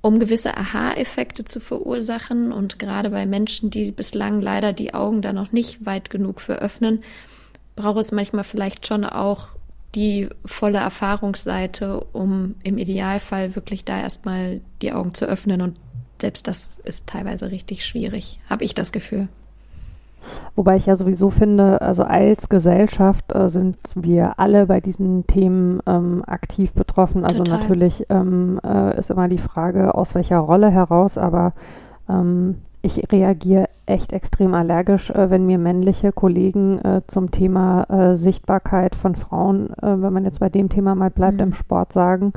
[0.02, 5.34] um gewisse Aha-Effekte zu verursachen und gerade bei Menschen, die bislang leider die Augen da
[5.34, 7.04] noch nicht weit genug für öffnen,
[7.76, 9.50] braucht es manchmal vielleicht schon auch
[9.96, 15.62] die volle Erfahrungsseite, um im Idealfall wirklich da erstmal die Augen zu öffnen.
[15.62, 15.80] Und
[16.22, 19.28] selbst das ist teilweise richtig schwierig, habe ich das Gefühl.
[20.56, 25.80] Wobei ich ja sowieso finde, also als Gesellschaft äh, sind wir alle bei diesen Themen
[25.86, 27.24] ähm, aktiv betroffen.
[27.24, 27.60] Also Total.
[27.60, 31.54] natürlich ähm, äh, ist immer die Frage, aus welcher Rolle heraus, aber
[32.10, 32.56] ähm,
[32.88, 38.96] ich reagiere echt extrem allergisch, äh, wenn mir männliche Kollegen äh, zum Thema äh, Sichtbarkeit
[38.96, 41.44] von Frauen, äh, wenn man jetzt bei dem Thema mal bleibt, mhm.
[41.44, 42.34] im Sport sagen,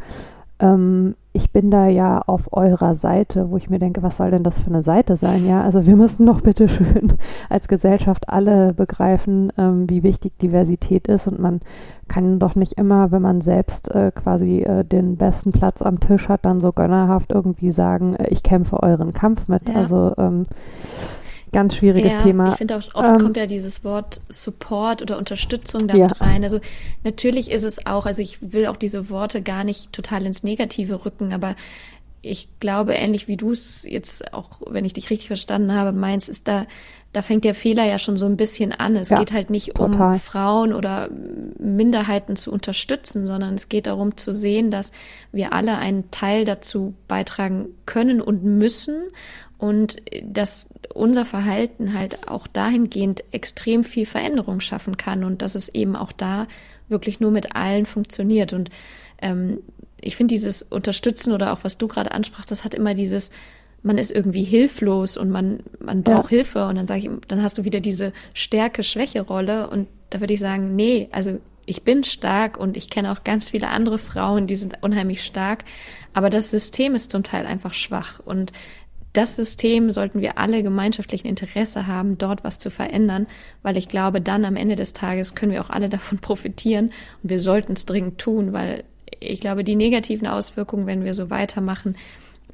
[0.59, 4.43] ähm, ich bin da ja auf eurer Seite, wo ich mir denke, was soll denn
[4.43, 5.47] das für eine Seite sein?
[5.47, 7.13] Ja, also wir müssen doch bitte schön
[7.49, 11.61] als Gesellschaft alle begreifen, ähm, wie wichtig Diversität ist und man
[12.09, 16.29] kann doch nicht immer, wenn man selbst äh, quasi äh, den besten Platz am Tisch
[16.29, 19.69] hat, dann so gönnerhaft irgendwie sagen, äh, ich kämpfe euren Kampf mit.
[19.69, 19.77] Ja.
[19.77, 20.43] Also ähm,
[21.53, 22.49] ganz schwieriges ja, Thema.
[22.49, 26.25] Ich finde auch oft ähm, kommt ja dieses Wort Support oder Unterstützung damit ja.
[26.25, 26.45] rein.
[26.45, 26.61] Also
[27.05, 31.05] natürlich ist es auch, also ich will auch diese Worte gar nicht total ins Negative
[31.05, 31.57] rücken, aber
[32.23, 36.29] ich glaube, ähnlich wie du es jetzt auch, wenn ich dich richtig verstanden habe, meinst,
[36.29, 36.67] ist da,
[37.13, 38.95] da fängt der Fehler ja schon so ein bisschen an.
[38.95, 40.15] Es ja, geht halt nicht total.
[40.15, 41.09] um Frauen oder
[41.59, 44.93] Minderheiten zu unterstützen, sondern es geht darum zu sehen, dass
[45.33, 48.97] wir alle einen Teil dazu beitragen können und müssen
[49.61, 55.69] und dass unser Verhalten halt auch dahingehend extrem viel Veränderung schaffen kann und dass es
[55.69, 56.47] eben auch da
[56.89, 58.55] wirklich nur mit allen funktioniert.
[58.55, 58.71] Und
[59.21, 59.59] ähm,
[60.01, 63.31] ich finde dieses Unterstützen oder auch was du gerade ansprachst, das hat immer dieses,
[63.83, 66.39] man ist irgendwie hilflos und man, man braucht ja.
[66.39, 70.41] Hilfe und dann sage ich, dann hast du wieder diese Stärke-Schwäche-Rolle und da würde ich
[70.41, 74.57] sagen, nee, also ich bin stark und ich kenne auch ganz viele andere Frauen, die
[74.57, 75.65] sind unheimlich stark,
[76.15, 78.53] aber das System ist zum Teil einfach schwach und
[79.13, 83.27] das System sollten wir alle gemeinschaftlichen Interesse haben, dort was zu verändern,
[83.63, 86.93] weil ich glaube, dann am Ende des Tages können wir auch alle davon profitieren
[87.23, 88.85] und wir sollten es dringend tun, weil
[89.19, 91.97] ich glaube, die negativen Auswirkungen, wenn wir so weitermachen,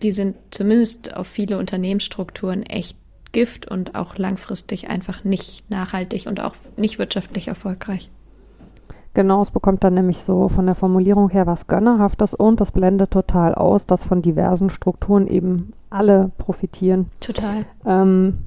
[0.02, 2.96] die sind zumindest auf viele Unternehmensstrukturen echt
[3.32, 8.10] Gift und auch langfristig einfach nicht nachhaltig und auch nicht wirtschaftlich erfolgreich.
[9.16, 13.12] Genau, es bekommt dann nämlich so von der Formulierung her was Gönnerhaftes und das blendet
[13.12, 17.06] total aus, dass von diversen Strukturen eben alle profitieren.
[17.20, 17.64] Total.
[17.86, 18.40] Ähm,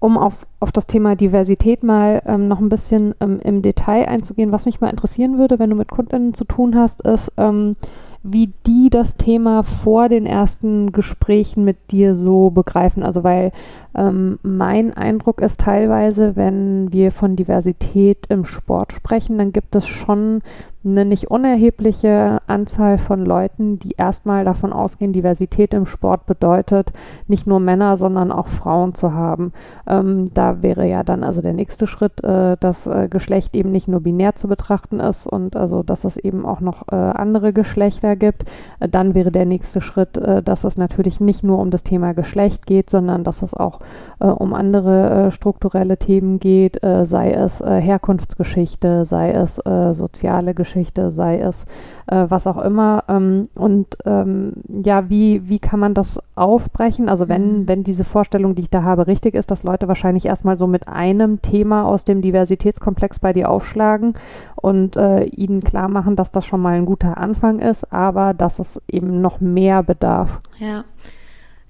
[0.00, 4.52] um auf, auf das Thema Diversität mal ähm, noch ein bisschen ähm, im Detail einzugehen,
[4.52, 7.76] was mich mal interessieren würde, wenn du mit Kundinnen zu tun hast, ist, ähm,
[8.22, 13.02] wie die das Thema vor den ersten Gesprächen mit dir so begreifen.
[13.02, 13.50] Also weil
[13.96, 19.86] ähm, mein Eindruck ist teilweise, wenn wir von Diversität im Sport sprechen, dann gibt es
[19.88, 20.42] schon
[20.84, 26.92] eine nicht unerhebliche Anzahl von Leuten, die erstmal davon ausgehen, Diversität im Sport bedeutet,
[27.28, 29.52] nicht nur Männer, sondern auch Frauen zu haben.
[29.86, 33.88] Ähm, da wäre ja dann also der nächste Schritt, äh, dass äh, Geschlecht eben nicht
[33.88, 38.16] nur binär zu betrachten ist und also, dass es eben auch noch äh, andere Geschlechter
[38.16, 38.44] gibt.
[38.80, 42.12] Äh, dann wäre der nächste Schritt, äh, dass es natürlich nicht nur um das Thema
[42.12, 43.80] Geschlecht geht, sondern dass es auch
[44.20, 49.60] äh, um andere strukturelle Themen geht, sei es Herkunftsgeschichte, sei es
[49.92, 51.64] soziale Geschichte sei es
[52.06, 53.04] was auch immer.
[53.08, 57.08] Ähm, und ähm, ja, wie, wie kann man das aufbrechen?
[57.08, 57.68] Also wenn, mhm.
[57.68, 60.88] wenn diese Vorstellung, die ich da habe, richtig ist, dass Leute wahrscheinlich erstmal so mit
[60.88, 64.14] einem Thema aus dem Diversitätskomplex bei dir aufschlagen
[64.56, 68.58] und äh, ihnen klar machen, dass das schon mal ein guter Anfang ist, aber dass
[68.58, 70.40] es eben noch mehr bedarf.
[70.58, 70.84] Ja.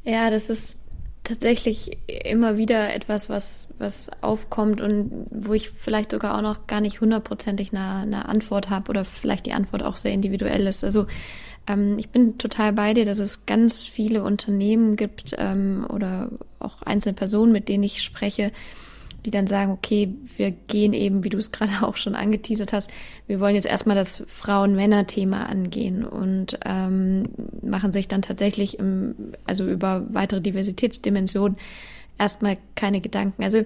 [0.05, 0.81] Ja, das ist
[1.23, 6.81] tatsächlich immer wieder etwas, was, was aufkommt und wo ich vielleicht sogar auch noch gar
[6.81, 10.83] nicht hundertprozentig eine, eine Antwort habe oder vielleicht die Antwort auch sehr individuell ist.
[10.83, 11.07] Also
[11.67, 16.83] ähm, ich bin total bei dir, dass es ganz viele Unternehmen gibt ähm, oder auch
[16.83, 18.53] einzelne Personen, mit denen ich spreche,
[19.25, 22.91] die dann sagen, okay, wir gehen eben, wie du es gerade auch schon angeteasert hast,
[23.27, 27.25] wir wollen jetzt erstmal das Frauen-Männer-Thema angehen und ähm,
[27.63, 31.57] machen sich dann tatsächlich im, also über weitere Diversitätsdimensionen
[32.19, 33.45] erstmal keine Gedanken.
[33.45, 33.65] Also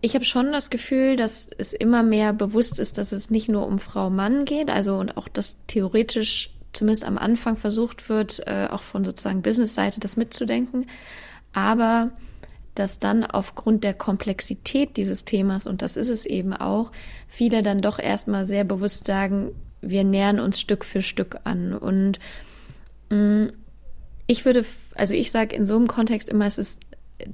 [0.00, 3.66] ich habe schon das Gefühl, dass es immer mehr bewusst ist, dass es nicht nur
[3.68, 8.82] um Frau-Mann geht, also und auch dass theoretisch zumindest am Anfang versucht wird, äh, auch
[8.82, 10.86] von sozusagen Business-Seite das mitzudenken.
[11.52, 12.10] Aber
[12.74, 16.90] dass dann aufgrund der Komplexität dieses Themas, und das ist es eben auch,
[17.28, 21.74] viele dann doch erstmal sehr bewusst sagen, wir nähern uns Stück für Stück an.
[21.74, 22.18] Und
[23.10, 23.52] mh, mm,
[24.26, 26.78] ich würde, also ich sage in so einem Kontext immer, es ist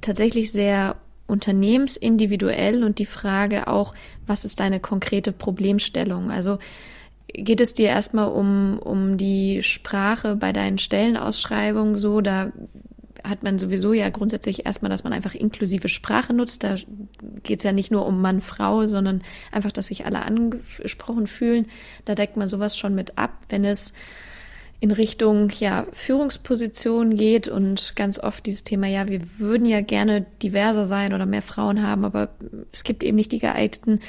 [0.01, 0.97] tatsächlich sehr
[1.27, 3.93] unternehmensindividuell und die Frage auch,
[4.25, 6.31] was ist deine konkrete Problemstellung?
[6.31, 6.57] Also
[7.33, 12.51] geht es dir erstmal um, um die Sprache bei deinen Stellenausschreibungen so, da
[13.23, 16.63] hat man sowieso ja grundsätzlich erstmal, dass man einfach inklusive Sprache nutzt.
[16.63, 16.75] Da
[17.43, 21.67] geht es ja nicht nur um Mann, Frau, sondern einfach, dass sich alle angesprochen fühlen.
[22.05, 23.93] Da deckt man sowas schon mit ab, wenn es
[24.81, 30.25] in Richtung ja Führungspositionen geht und ganz oft dieses Thema, ja, wir würden ja gerne
[30.41, 32.29] diverser sein oder mehr Frauen haben, aber
[32.71, 33.99] es gibt eben nicht die geeigneten.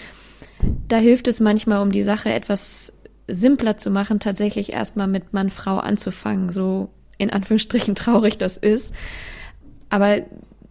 [0.86, 2.92] Da hilft es manchmal, um die Sache etwas
[3.30, 6.50] simpler zu machen, tatsächlich erstmal mit Mann, Frau anzufangen.
[6.50, 8.94] So in Anführungsstrichen traurig das ist.
[9.88, 10.20] Aber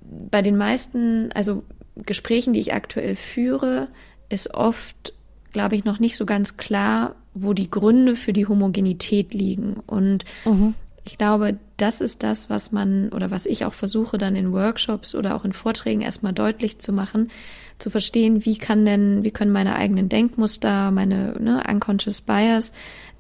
[0.02, 1.64] bei den meisten, also
[1.96, 3.90] Gesprächen, die ich aktuell führe,
[4.30, 5.14] ist oft,
[5.52, 9.76] glaube ich, noch nicht so ganz klar, wo die Gründe für die Homogenität liegen.
[9.86, 10.74] Und mhm.
[11.06, 15.16] Ich glaube, das ist das, was man oder was ich auch versuche dann in Workshops
[15.16, 17.32] oder auch in Vorträgen erstmal deutlich zu machen,
[17.78, 22.74] zu verstehen, wie kann denn, wie können meine eigenen Denkmuster, meine ne, unconscious bias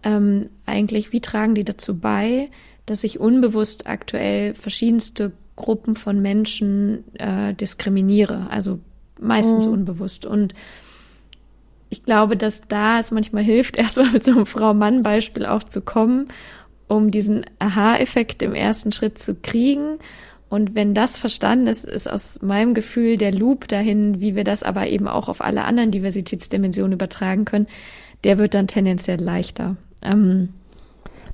[0.03, 2.49] ähm, eigentlich, wie tragen die dazu bei,
[2.85, 8.79] dass ich unbewusst aktuell verschiedenste Gruppen von Menschen äh, diskriminiere, also
[9.19, 9.73] meistens mhm.
[9.73, 10.53] unbewusst und
[11.91, 16.27] ich glaube, dass da es manchmal hilft, erstmal mit so einem Frau-Mann-Beispiel auch zu kommen
[16.89, 19.99] um diesen Aha-Effekt im ersten Schritt zu kriegen.
[20.49, 24.63] Und wenn das verstanden ist, ist aus meinem Gefühl der Loop dahin, wie wir das
[24.63, 27.67] aber eben auch auf alle anderen Diversitätsdimensionen übertragen können,
[28.23, 29.77] der wird dann tendenziell leichter.
[30.01, 30.49] Ähm,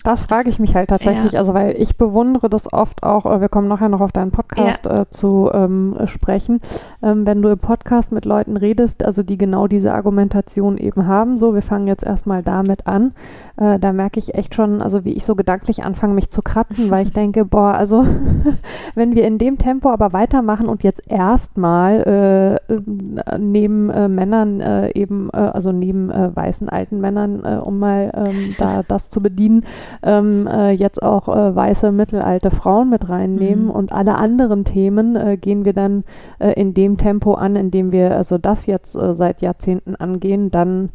[0.05, 1.39] das frage ich mich halt tatsächlich, ja.
[1.39, 4.85] also weil ich bewundere das oft auch, äh, wir kommen nachher noch auf deinen Podcast
[4.85, 5.01] ja.
[5.01, 6.59] äh, zu ähm, sprechen,
[7.01, 11.37] ähm, wenn du im Podcast mit Leuten redest, also die genau diese Argumentation eben haben,
[11.37, 13.13] so wir fangen jetzt erstmal damit an,
[13.57, 16.91] äh, da merke ich echt schon, also wie ich so gedanklich anfange, mich zu kratzen,
[16.91, 18.05] weil ich denke, boah, also
[18.95, 24.91] wenn wir in dem Tempo aber weitermachen und jetzt erstmal äh, neben äh, Männern äh,
[24.93, 29.63] eben, also neben weißen alten Männern, um mal ähm, da das zu bedienen,
[30.03, 33.71] ähm, äh, jetzt auch äh, weiße mittelalte Frauen mit reinnehmen mhm.
[33.71, 36.03] und alle anderen Themen äh, gehen wir dann
[36.39, 40.51] äh, in dem Tempo an, in dem wir also das jetzt äh, seit Jahrzehnten angehen,
[40.51, 40.89] dann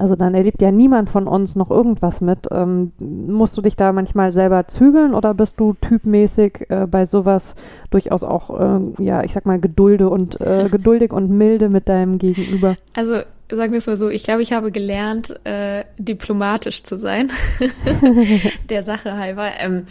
[0.00, 2.48] also dann erlebt ja niemand von uns noch irgendwas mit.
[2.50, 7.54] Ähm, musst du dich da manchmal selber zügeln oder bist du typmäßig äh, bei sowas
[7.90, 12.16] durchaus auch, äh, ja, ich sag mal, gedulde und äh, geduldig und milde mit deinem
[12.16, 12.76] Gegenüber?
[12.96, 13.16] Also
[13.56, 17.30] sagen wir es mal so, ich glaube, ich habe gelernt, äh, diplomatisch zu sein.
[18.70, 19.52] Der Sache halber.
[19.58, 19.86] Ähm,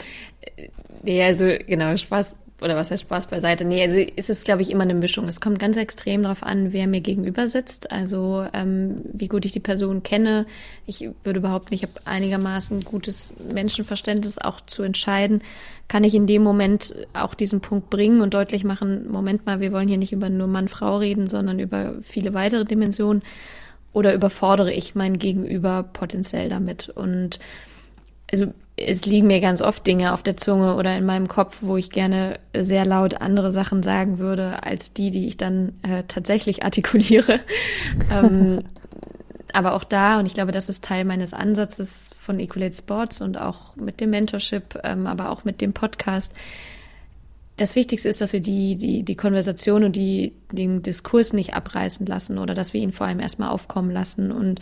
[1.03, 3.64] nee, also genau, Spaß, oder was heißt Spaß beiseite?
[3.64, 5.28] Nee, also ist es, glaube ich, immer eine Mischung.
[5.28, 7.91] Es kommt ganz extrem darauf an, wer mir gegenüber sitzt.
[7.91, 10.45] Also ähm, wie gut ich die Person kenne.
[10.86, 15.41] Ich würde behaupten, ich habe einigermaßen gutes Menschenverständnis auch zu entscheiden,
[15.88, 19.72] kann ich in dem Moment auch diesen Punkt bringen und deutlich machen, Moment mal, wir
[19.72, 23.24] wollen hier nicht über nur Mann-Frau reden, sondern über viele weitere Dimensionen.
[23.91, 26.89] Oder überfordere ich mein Gegenüber potenziell damit?
[26.89, 27.39] Und
[28.32, 31.77] also es liegen mir ganz oft Dinge auf der Zunge oder in meinem Kopf, wo
[31.77, 36.63] ich gerne sehr laut andere Sachen sagen würde, als die, die ich dann äh, tatsächlich
[36.63, 37.39] artikuliere.
[38.11, 38.59] ähm,
[39.51, 43.38] aber auch da, und ich glaube, das ist Teil meines Ansatzes von Equalate Sports und
[43.38, 46.34] auch mit dem Mentorship, ähm, aber auch mit dem Podcast.
[47.57, 52.05] Das Wichtigste ist, dass wir die, die, die Konversation und die, den Diskurs nicht abreißen
[52.05, 54.61] lassen oder dass wir ihn vor allem erstmal aufkommen lassen und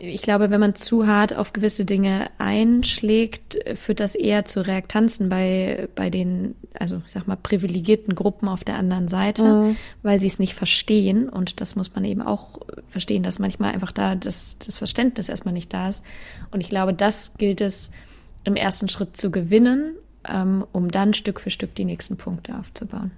[0.00, 5.28] ich glaube, wenn man zu hart auf gewisse Dinge einschlägt, führt das eher zu Reaktanzen
[5.28, 9.76] bei, bei den, also ich sag mal, privilegierten Gruppen auf der anderen Seite, mhm.
[10.02, 11.28] weil sie es nicht verstehen.
[11.28, 15.54] Und das muss man eben auch verstehen, dass manchmal einfach da das, das Verständnis erstmal
[15.54, 16.04] nicht da ist.
[16.52, 17.90] Und ich glaube, das gilt es
[18.44, 19.94] im ersten Schritt zu gewinnen,
[20.28, 23.10] ähm, um dann Stück für Stück die nächsten Punkte aufzubauen.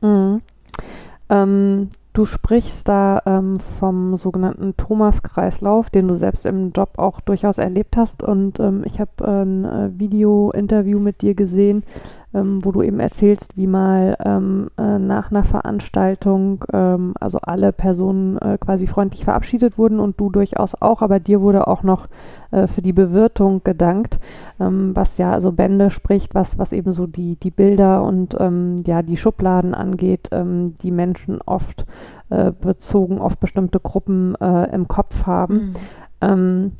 [0.00, 0.42] Mhm.
[1.28, 7.58] Ähm, Du sprichst da ähm, vom sogenannten Thomas-Kreislauf, den du selbst im Job auch durchaus
[7.58, 8.24] erlebt hast.
[8.24, 11.84] Und ähm, ich habe ein äh, Video-Interview mit dir gesehen,
[12.32, 17.72] ähm, wo du eben erzählst, wie mal ähm, äh, nach einer Veranstaltung ähm, also alle
[17.72, 22.08] Personen äh, quasi freundlich verabschiedet wurden und du durchaus auch, aber dir wurde auch noch
[22.52, 24.20] äh, für die Bewirtung gedankt,
[24.60, 28.82] ähm, was ja also Bände spricht, was, was eben so die, die Bilder und ähm,
[28.86, 31.84] ja die Schubladen angeht, ähm, die Menschen oft
[32.28, 35.74] äh, bezogen auf bestimmte Gruppen äh, im Kopf haben.
[36.22, 36.72] Mhm.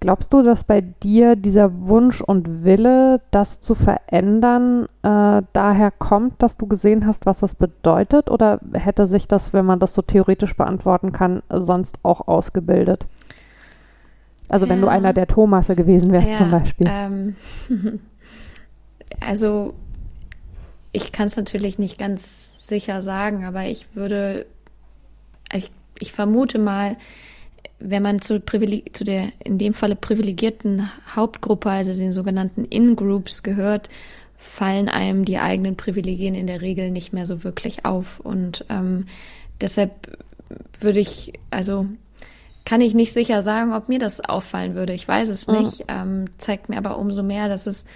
[0.00, 6.40] Glaubst du, dass bei dir dieser Wunsch und Wille, das zu verändern, äh, daher kommt,
[6.40, 8.30] dass du gesehen hast, was das bedeutet?
[8.30, 13.06] Oder hätte sich das, wenn man das so theoretisch beantworten kann, sonst auch ausgebildet?
[14.48, 14.72] Also ja.
[14.72, 16.88] wenn du einer der Thomasse gewesen wärst ja, zum Beispiel.
[16.88, 17.36] Ähm,
[19.20, 19.74] also
[20.92, 24.46] ich kann es natürlich nicht ganz sicher sagen, aber ich würde,
[25.52, 26.96] ich, ich vermute mal,
[27.80, 33.88] wenn man zu, zu der in dem Falle privilegierten Hauptgruppe, also den sogenannten In-Groups gehört,
[34.36, 38.20] fallen einem die eigenen Privilegien in der Regel nicht mehr so wirklich auf.
[38.20, 39.06] Und ähm,
[39.60, 40.18] deshalb
[40.80, 41.86] würde ich, also
[42.64, 44.92] kann ich nicht sicher sagen, ob mir das auffallen würde.
[44.92, 45.80] Ich weiß es nicht.
[45.80, 45.84] Mhm.
[45.88, 47.86] Ähm, zeigt mir aber umso mehr, dass es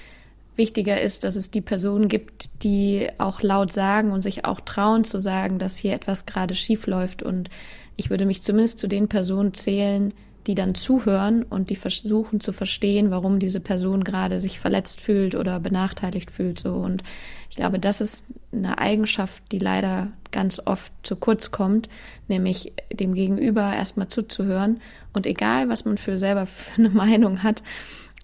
[0.57, 5.05] wichtiger ist, dass es die Personen gibt, die auch laut sagen und sich auch trauen
[5.05, 7.49] zu sagen, dass hier etwas gerade schief läuft und
[7.97, 10.13] ich würde mich zumindest zu den Personen zählen,
[10.47, 15.35] die dann zuhören und die versuchen zu verstehen, warum diese Person gerade sich verletzt fühlt
[15.35, 16.75] oder benachteiligt fühlt, so.
[16.75, 17.03] Und
[17.49, 21.89] ich glaube, das ist eine Eigenschaft, die leider ganz oft zu kurz kommt,
[22.27, 24.81] nämlich dem Gegenüber erstmal zuzuhören
[25.13, 27.63] und egal, was man für selber für eine Meinung hat,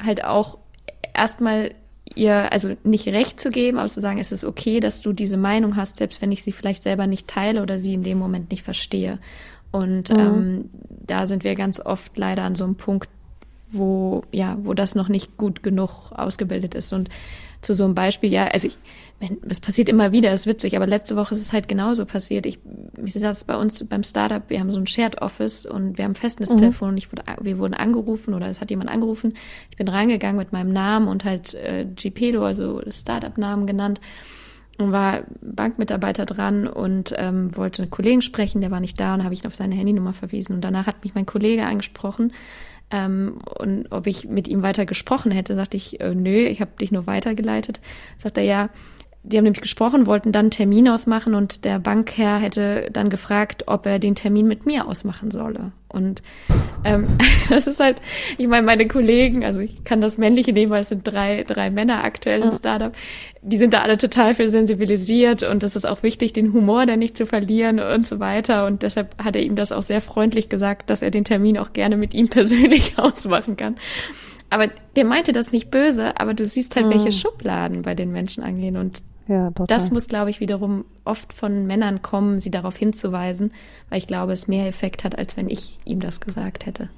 [0.02, 0.58] halt auch
[1.14, 1.72] erstmal
[2.14, 5.36] ihr, also nicht recht zu geben, aber zu sagen, es ist okay, dass du diese
[5.36, 8.50] Meinung hast, selbst wenn ich sie vielleicht selber nicht teile oder sie in dem Moment
[8.50, 9.18] nicht verstehe.
[9.70, 10.18] Und mhm.
[10.18, 13.08] ähm, da sind wir ganz oft leider an so einem Punkt,
[13.70, 16.92] wo, ja, wo das noch nicht gut genug ausgebildet ist.
[16.92, 17.10] Und
[17.60, 18.78] zu so einem Beispiel, ja, also ich,
[19.48, 22.46] es passiert immer wieder, ist witzig, aber letzte Woche ist es halt genauso passiert.
[22.46, 22.60] Ich,
[22.96, 26.12] wie saß bei uns beim Startup, wir haben so ein Shared Office und wir haben
[26.12, 26.92] ein Festnetztelefon mhm.
[26.92, 29.34] und ich wurde, wir wurden angerufen oder es hat jemand angerufen.
[29.70, 34.00] Ich bin reingegangen mit meinem Namen und halt äh, GPedo, also Startup-Namen genannt
[34.78, 39.34] war Bankmitarbeiter dran und ähm, wollte einen Kollegen sprechen, der war nicht da und habe
[39.34, 40.54] ich auf seine Handynummer verwiesen.
[40.54, 42.32] Und danach hat mich mein Kollege angesprochen
[42.90, 46.70] ähm, und ob ich mit ihm weiter gesprochen hätte, sagte ich, äh, nö, ich habe
[46.80, 47.80] dich nur weitergeleitet.
[48.16, 48.70] Sagt er, ja,
[49.22, 53.64] die haben nämlich gesprochen, wollten dann einen Termin ausmachen und der Bankherr hätte dann gefragt,
[53.66, 55.72] ob er den Termin mit mir ausmachen solle.
[55.88, 56.22] Und
[56.84, 57.06] ähm,
[57.48, 58.00] das ist halt,
[58.36, 61.70] ich meine, meine Kollegen, also ich kann das Männliche nehmen, weil es sind drei, drei
[61.70, 62.92] Männer aktuell im Startup,
[63.42, 66.96] die sind da alle total viel sensibilisiert und das ist auch wichtig, den Humor da
[66.96, 68.66] nicht zu verlieren und so weiter.
[68.66, 71.72] Und deshalb hat er ihm das auch sehr freundlich gesagt, dass er den Termin auch
[71.72, 73.76] gerne mit ihm persönlich ausmachen kann.
[74.50, 78.42] Aber der meinte das nicht böse, aber du siehst halt, welche Schubladen bei den Menschen
[78.42, 83.52] angehen und ja, das muss, glaube ich, wiederum oft von Männern kommen, sie darauf hinzuweisen,
[83.90, 86.88] weil ich glaube, es mehr Effekt hat, als wenn ich ihm das gesagt hätte.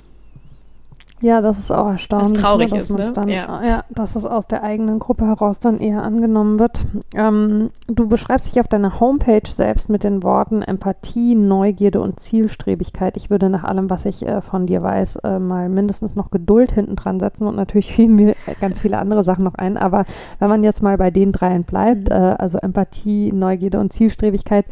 [1.22, 2.32] Ja, das ist auch erstaunlich.
[2.32, 3.12] Was traurig ne, ist, ne?
[3.14, 3.62] Dann, ja.
[3.62, 3.84] ja.
[3.90, 6.86] dass es aus der eigenen Gruppe heraus dann eher angenommen wird.
[7.14, 13.18] Ähm, du beschreibst dich auf deiner Homepage selbst mit den Worten Empathie, Neugierde und Zielstrebigkeit.
[13.18, 16.72] Ich würde nach allem, was ich äh, von dir weiß, äh, mal mindestens noch Geduld
[16.72, 19.76] hinten dran setzen und natürlich fielen mir ganz viele andere Sachen noch ein.
[19.76, 20.06] Aber
[20.38, 22.16] wenn man jetzt mal bei den dreien bleibt, mhm.
[22.16, 24.64] äh, also Empathie, Neugierde und Zielstrebigkeit,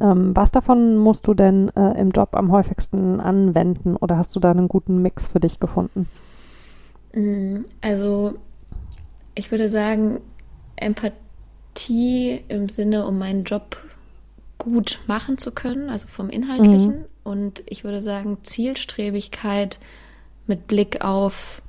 [0.00, 4.40] ähm, was davon musst du denn äh, im Job am häufigsten anwenden oder hast du
[4.40, 6.08] da einen guten Mix für dich gefunden?
[7.14, 8.34] Mm, also
[9.34, 10.20] ich würde sagen,
[10.76, 13.76] Empathie im Sinne, um meinen Job
[14.58, 16.98] gut machen zu können, also vom Inhaltlichen.
[17.00, 17.04] Mhm.
[17.24, 19.78] Und ich würde sagen, Zielstrebigkeit
[20.46, 21.62] mit Blick auf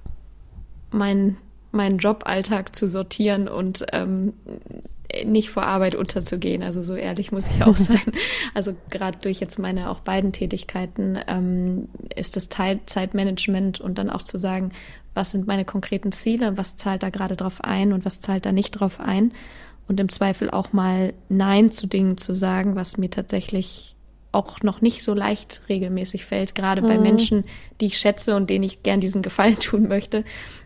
[0.91, 1.37] meinen
[1.73, 4.33] meinen Joballtag zu sortieren und ähm,
[5.25, 6.63] nicht vor Arbeit unterzugehen.
[6.63, 8.01] Also so ehrlich muss ich auch sein.
[8.53, 14.09] Also gerade durch jetzt meine auch beiden Tätigkeiten ähm, ist das Teil Zeitmanagement und dann
[14.09, 14.71] auch zu sagen,
[15.13, 18.51] was sind meine konkreten Ziele, was zahlt da gerade drauf ein und was zahlt da
[18.51, 19.31] nicht drauf ein.
[19.87, 23.95] Und im Zweifel auch mal Nein zu Dingen zu sagen, was mir tatsächlich
[24.31, 26.87] auch noch nicht so leicht regelmäßig fällt, gerade mhm.
[26.87, 27.43] bei Menschen,
[27.79, 30.23] die ich schätze und denen ich gern diesen Gefallen tun möchte.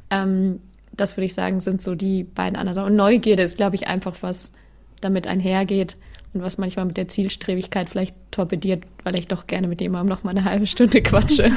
[0.09, 0.61] Ähm,
[0.97, 2.87] das würde ich sagen, sind so die beiden anderen Sachen.
[2.87, 4.51] Und Neugierde ist, glaube ich, einfach was
[4.99, 5.95] damit einhergeht
[6.33, 10.23] und was manchmal mit der Zielstrebigkeit vielleicht torpediert, weil ich doch gerne mit jemandem noch
[10.23, 11.51] mal eine halbe Stunde quatsche.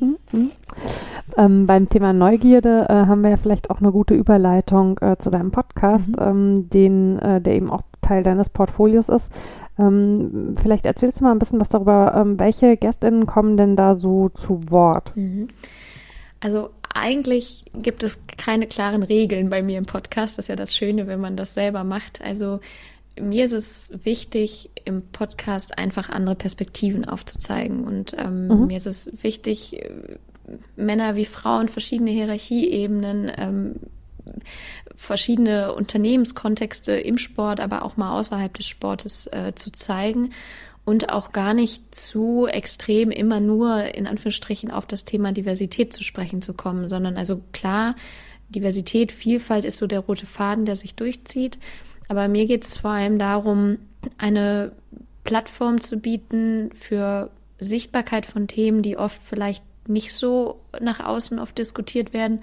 [1.36, 5.30] ähm, beim Thema Neugierde äh, haben wir ja vielleicht auch eine gute Überleitung äh, zu
[5.30, 6.22] deinem Podcast, mhm.
[6.26, 9.32] ähm, den, äh, der eben auch Teil deines Portfolios ist.
[9.78, 13.94] Ähm, vielleicht erzählst du mal ein bisschen was darüber, ähm, welche Gästinnen kommen denn da
[13.94, 15.12] so zu Wort?
[15.14, 15.48] Mhm.
[16.40, 20.38] Also eigentlich gibt es keine klaren Regeln bei mir im Podcast.
[20.38, 22.20] Das ist ja das Schöne, wenn man das selber macht.
[22.20, 22.60] Also
[23.20, 27.84] mir ist es wichtig, im Podcast einfach andere Perspektiven aufzuzeigen.
[27.84, 28.66] Und ähm, mhm.
[28.66, 29.82] mir ist es wichtig,
[30.76, 33.76] Männer wie Frauen, verschiedene Hierarchieebenen, ähm,
[34.94, 40.30] verschiedene Unternehmenskontexte im Sport, aber auch mal außerhalb des Sportes äh, zu zeigen
[40.88, 46.02] und auch gar nicht zu extrem immer nur in Anführungsstrichen auf das Thema Diversität zu
[46.02, 47.94] sprechen zu kommen, sondern also klar,
[48.48, 51.58] Diversität, Vielfalt ist so der rote Faden, der sich durchzieht.
[52.08, 53.76] Aber mir geht es vor allem darum,
[54.16, 54.72] eine
[55.24, 57.28] Plattform zu bieten für
[57.58, 62.40] Sichtbarkeit von Themen, die oft vielleicht nicht so nach außen oft diskutiert werden,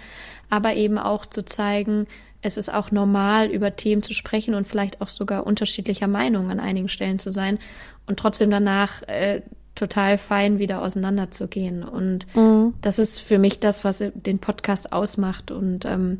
[0.51, 2.05] aber eben auch zu zeigen,
[2.45, 6.59] es ist auch normal, über Themen zu sprechen und vielleicht auch sogar unterschiedlicher Meinung an
[6.59, 7.57] einigen Stellen zu sein
[8.05, 9.41] und trotzdem danach äh,
[9.73, 11.83] total fein wieder auseinanderzugehen.
[11.83, 12.75] Und mhm.
[12.81, 15.49] das ist für mich das, was den Podcast ausmacht.
[15.49, 16.19] Und ähm,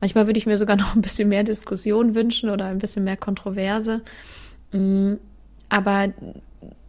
[0.00, 3.16] manchmal würde ich mir sogar noch ein bisschen mehr Diskussion wünschen oder ein bisschen mehr
[3.16, 4.02] Kontroverse.
[4.72, 5.18] Mhm.
[5.70, 6.12] Aber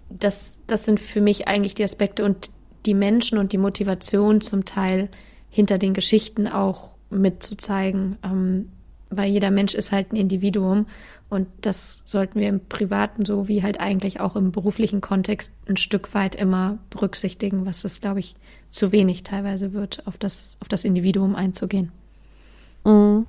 [0.10, 2.50] das, das sind für mich eigentlich die Aspekte und
[2.86, 5.08] die Menschen und die Motivation zum Teil
[5.50, 8.18] hinter den Geschichten auch mitzuzeigen.
[8.24, 8.70] Ähm,
[9.18, 10.88] weil jeder Mensch ist halt ein Individuum
[11.30, 15.78] und das sollten wir im privaten so wie halt eigentlich auch im beruflichen Kontext ein
[15.78, 18.36] Stück weit immer berücksichtigen, was es, glaube ich,
[18.72, 21.92] zu wenig teilweise wird, auf das, auf das Individuum einzugehen.
[22.86, 23.26] Mhm.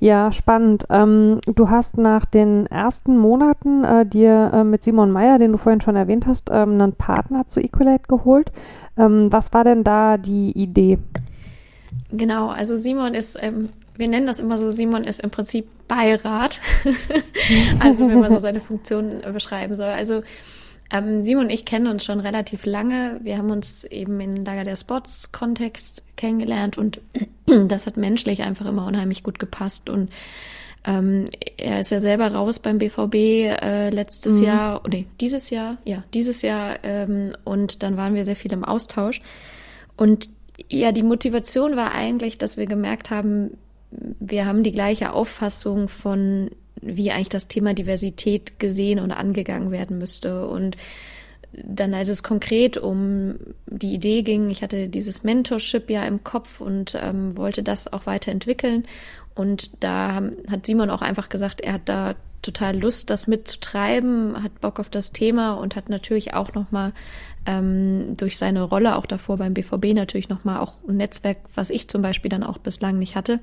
[0.00, 0.84] Ja, spannend.
[0.90, 5.58] Ähm, du hast nach den ersten Monaten äh, dir äh, mit Simon Meyer, den du
[5.58, 8.52] vorhin schon erwähnt hast, ähm, einen Partner zu Equalate geholt.
[8.96, 10.98] Ähm, was war denn da die Idee?
[12.10, 16.60] Genau, also Simon ist ähm, wir nennen das immer so, Simon ist im Prinzip Beirat.
[17.80, 19.88] also wenn man so seine Funktion beschreiben soll.
[19.88, 20.22] Also
[20.90, 23.18] ähm, Simon und ich kennen uns schon relativ lange.
[23.22, 27.00] Wir haben uns eben in Lager der Sports-Kontext kennengelernt und
[27.46, 29.90] das hat menschlich einfach immer unheimlich gut gepasst.
[29.90, 30.10] Und
[30.84, 31.24] ähm,
[31.56, 34.46] er ist ja selber raus beim BVB äh, letztes mhm.
[34.46, 36.78] Jahr, nee, dieses Jahr, ja, dieses Jahr.
[36.84, 39.20] Ähm, und dann waren wir sehr viel im Austausch.
[39.96, 40.28] Und
[40.68, 43.56] ja, die Motivation war eigentlich, dass wir gemerkt haben,
[43.90, 46.50] wir haben die gleiche Auffassung von
[46.80, 50.46] wie eigentlich das Thema Diversität gesehen und angegangen werden müsste.
[50.46, 50.76] Und
[51.52, 53.36] dann, als es konkret um
[53.66, 58.06] die Idee ging, ich hatte dieses Mentorship ja im Kopf und ähm, wollte das auch
[58.06, 58.84] weiterentwickeln.
[59.34, 64.60] Und da hat Simon auch einfach gesagt, er hat da total Lust, das mitzutreiben, hat
[64.60, 66.92] Bock auf das Thema und hat natürlich auch nochmal
[67.48, 71.88] ähm, durch seine Rolle auch davor beim BVB natürlich nochmal auch ein Netzwerk, was ich
[71.88, 73.40] zum Beispiel dann auch bislang nicht hatte.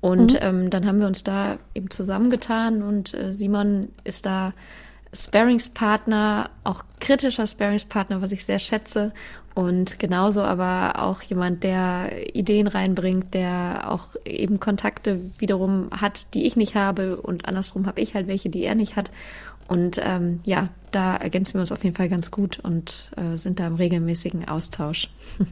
[0.00, 0.38] Und mhm.
[0.42, 4.52] ähm, dann haben wir uns da eben zusammengetan und äh, Simon ist da
[5.14, 9.12] Sparingspartner, auch kritischer Sparingspartner, was ich sehr schätze.
[9.54, 16.44] Und genauso aber auch jemand, der Ideen reinbringt, der auch eben Kontakte wiederum hat, die
[16.44, 17.16] ich nicht habe.
[17.16, 19.10] Und andersrum habe ich halt welche, die er nicht hat.
[19.68, 23.58] Und ähm, ja, da ergänzen wir uns auf jeden Fall ganz gut und äh, sind
[23.60, 25.08] da im regelmäßigen Austausch.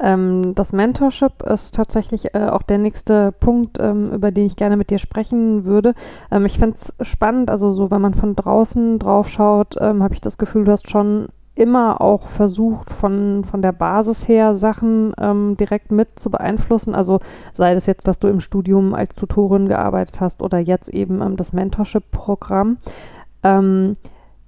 [0.00, 4.76] Ähm, das Mentorship ist tatsächlich äh, auch der nächste Punkt, ähm, über den ich gerne
[4.76, 5.94] mit dir sprechen würde.
[6.30, 10.14] Ähm, ich finde es spannend, also so, wenn man von draußen drauf schaut, ähm, habe
[10.14, 15.12] ich das Gefühl, du hast schon immer auch versucht, von, von der Basis her Sachen
[15.20, 16.94] ähm, direkt mit zu beeinflussen.
[16.94, 17.20] Also
[17.52, 21.36] sei es jetzt, dass du im Studium als Tutorin gearbeitet hast oder jetzt eben ähm,
[21.36, 22.78] das Mentorship-Programm.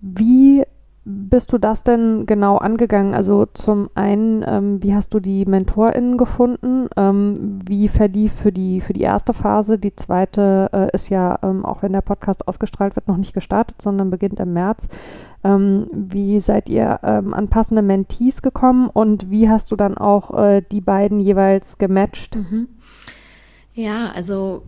[0.00, 0.64] wie
[1.08, 3.14] bist du das denn genau angegangen?
[3.14, 6.88] Also zum einen, ähm, wie hast du die MentorInnen gefunden?
[6.96, 9.78] Ähm, wie verlief für die, für die erste Phase?
[9.78, 13.80] Die zweite äh, ist ja, ähm, auch wenn der Podcast ausgestrahlt wird, noch nicht gestartet,
[13.80, 14.88] sondern beginnt im März.
[15.44, 20.36] Ähm, wie seid ihr ähm, an passende Mentees gekommen und wie hast du dann auch
[20.36, 22.34] äh, die beiden jeweils gematcht?
[22.34, 22.66] Mhm.
[23.74, 24.64] Ja, also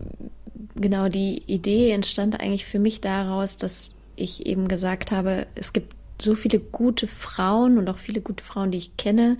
[0.75, 5.98] genau die Idee entstand eigentlich für mich daraus, dass ich eben gesagt habe, es gibt
[6.21, 9.37] so viele gute Frauen und auch viele gute Frauen, die ich kenne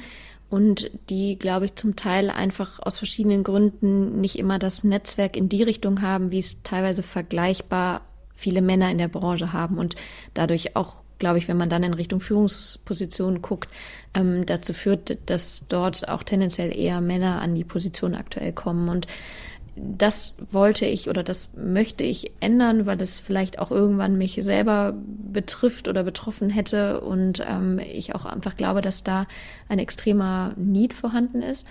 [0.50, 5.50] und die, glaube ich, zum Teil einfach aus verschiedenen Gründen nicht immer das Netzwerk in
[5.50, 8.02] die Richtung haben, wie es teilweise vergleichbar
[8.36, 9.96] viele Männer in der Branche haben und
[10.34, 13.70] dadurch auch glaube ich, wenn man dann in Richtung Führungspositionen guckt,
[14.14, 18.90] ähm, dazu führt, dass dort auch tendenziell eher Männer an die Position aktuell kommen.
[18.90, 19.06] Und
[19.98, 24.94] das wollte ich oder das möchte ich ändern, weil es vielleicht auch irgendwann mich selber
[25.32, 29.28] betrifft oder betroffen hätte und ähm, ich auch einfach glaube, dass da
[29.68, 31.66] ein extremer Need vorhanden ist.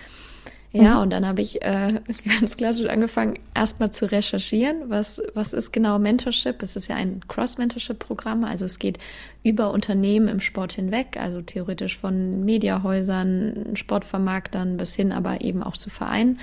[0.71, 1.01] Ja, mhm.
[1.01, 1.99] und dann habe ich äh,
[2.39, 6.61] ganz klassisch angefangen, erstmal zu recherchieren, was, was ist genau Mentorship?
[6.61, 8.99] Es ist ja ein Cross-Mentorship-Programm, also es geht
[9.41, 15.75] über Unternehmen im Sport hinweg, also theoretisch von Mediahäusern, Sportvermarktern bis hin aber eben auch
[15.75, 16.39] zu Vereinen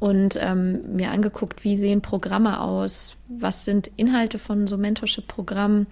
[0.00, 5.86] und ähm, mir angeguckt, wie sehen Programme aus, was sind Inhalte von so Mentorship-Programmen,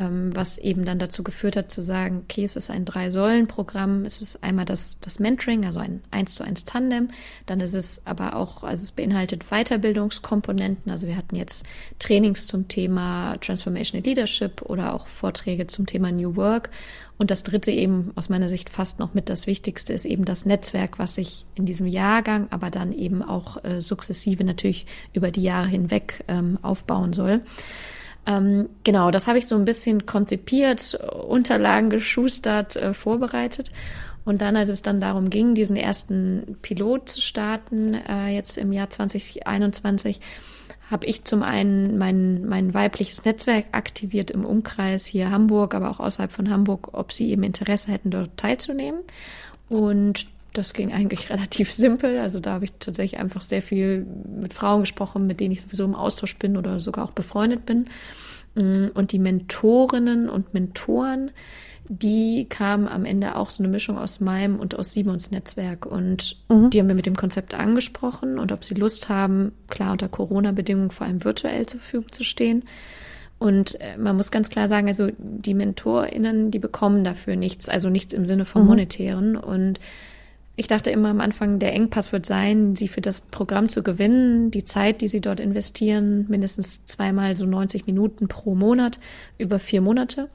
[0.00, 4.20] ähm, was eben dann dazu geführt hat zu sagen, okay, es ist ein Drei-Säulen-Programm, es
[4.20, 7.10] ist einmal das, das Mentoring, also ein eins zu eins Tandem,
[7.46, 11.64] dann ist es aber auch, also es beinhaltet Weiterbildungskomponenten, also wir hatten jetzt
[12.00, 16.70] Trainings zum Thema Transformational Leadership oder auch Vorträge zum Thema New Work.
[17.20, 20.46] Und das dritte eben aus meiner Sicht fast noch mit das Wichtigste ist eben das
[20.46, 25.42] Netzwerk, was sich in diesem Jahrgang, aber dann eben auch äh, sukzessive natürlich über die
[25.42, 27.40] Jahre hinweg ähm, aufbauen soll.
[28.26, 30.94] Ähm, genau, das habe ich so ein bisschen konzipiert,
[31.26, 33.70] Unterlagen geschustert, äh, vorbereitet.
[34.24, 38.72] Und dann, als es dann darum ging, diesen ersten Pilot zu starten, äh, jetzt im
[38.72, 40.20] Jahr 2021,
[40.90, 46.00] habe ich zum einen mein, mein weibliches Netzwerk aktiviert im Umkreis hier Hamburg, aber auch
[46.00, 49.00] außerhalb von Hamburg, ob sie eben Interesse hätten, dort teilzunehmen.
[49.68, 52.18] Und das ging eigentlich relativ simpel.
[52.18, 54.06] Also da habe ich tatsächlich einfach sehr viel
[54.40, 57.86] mit Frauen gesprochen, mit denen ich sowieso im Austausch bin oder sogar auch befreundet bin.
[58.54, 61.30] Und die Mentorinnen und Mentoren,
[61.88, 65.86] die kam am Ende auch so eine Mischung aus meinem und aus Simons Netzwerk.
[65.86, 66.70] Und mhm.
[66.70, 70.90] die haben mir mit dem Konzept angesprochen und ob sie Lust haben, klar unter Corona-Bedingungen
[70.90, 72.64] vor allem virtuell zur Verfügung zu stehen.
[73.38, 77.88] Und äh, man muss ganz klar sagen, also die MentorInnen, die bekommen dafür nichts, also
[77.88, 78.68] nichts im Sinne von mhm.
[78.68, 79.36] monetären.
[79.36, 79.80] Und
[80.60, 84.50] ich dachte immer am Anfang, der Engpass wird sein, sie für das Programm zu gewinnen,
[84.50, 88.98] die Zeit, die sie dort investieren, mindestens zweimal so 90 Minuten pro Monat
[89.38, 90.28] über vier Monate.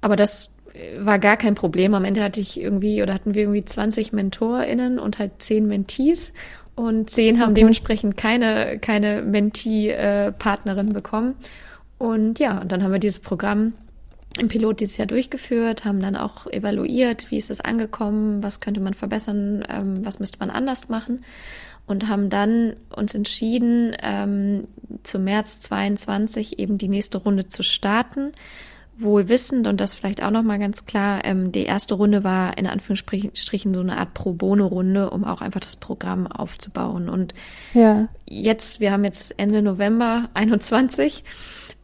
[0.00, 0.50] Aber das
[0.98, 1.92] war gar kein Problem.
[1.92, 6.32] Am Ende hatte ich irgendwie oder hatten wir irgendwie 20 MentorInnen und halt 10 Mentees.
[6.74, 7.60] und zehn haben okay.
[7.60, 11.34] dementsprechend keine, keine Mentee-Partnerin äh, bekommen.
[11.98, 13.74] Und ja, und dann haben wir dieses Programm
[14.38, 18.80] im Pilot dieses Jahr durchgeführt, haben dann auch evaluiert, wie ist es angekommen, was könnte
[18.80, 21.24] man verbessern, ähm, was müsste man anders machen
[21.86, 24.68] und haben dann uns entschieden, ähm,
[25.02, 28.32] zum März 22 eben die nächste Runde zu starten
[29.00, 32.66] wohl wissend und das vielleicht auch nochmal ganz klar, ähm, die erste Runde war in
[32.66, 37.08] Anführungsstrichen so eine Art Pro Bono Runde, um auch einfach das Programm aufzubauen.
[37.08, 37.34] Und
[37.74, 38.08] ja.
[38.26, 41.24] jetzt, wir haben jetzt Ende November 21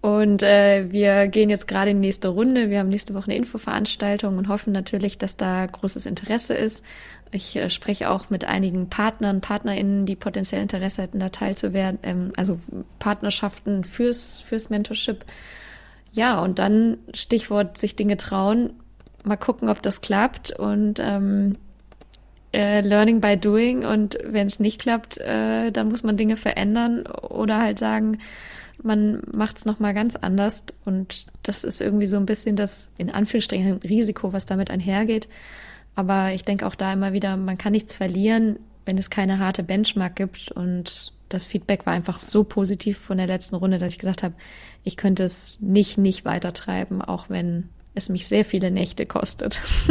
[0.07, 2.71] und äh, wir gehen jetzt gerade in die nächste Runde.
[2.71, 6.85] Wir haben nächste Woche eine Infoveranstaltung und hoffen natürlich, dass da großes Interesse ist.
[7.33, 12.33] Ich äh, spreche auch mit einigen Partnern, PartnerInnen, die potenziell Interesse hätten, da teilzuwerden, ähm,
[12.37, 12.61] also
[13.01, 15.25] Partnerschaften fürs, fürs Mentorship
[16.13, 18.75] ja, und dann Stichwort sich Dinge trauen,
[19.25, 21.57] mal gucken, ob das klappt und ähm,
[22.53, 27.09] äh, Learning by Doing und wenn es nicht klappt, äh, dann muss man Dinge verändern
[27.09, 28.19] oder halt sagen,
[28.87, 33.11] man macht es nochmal ganz anders und das ist irgendwie so ein bisschen das in
[33.11, 35.29] Anführungsstrichen Risiko, was damit einhergeht.
[35.95, 39.63] Aber ich denke auch da immer wieder, man kann nichts verlieren, wenn es keine harte
[39.63, 43.99] Benchmark gibt und das Feedback war einfach so positiv von der letzten Runde, dass ich
[43.99, 44.35] gesagt habe,
[44.85, 49.61] ich könnte es nicht, nicht weitertreiben, auch wenn es mich sehr viele Nächte kostet.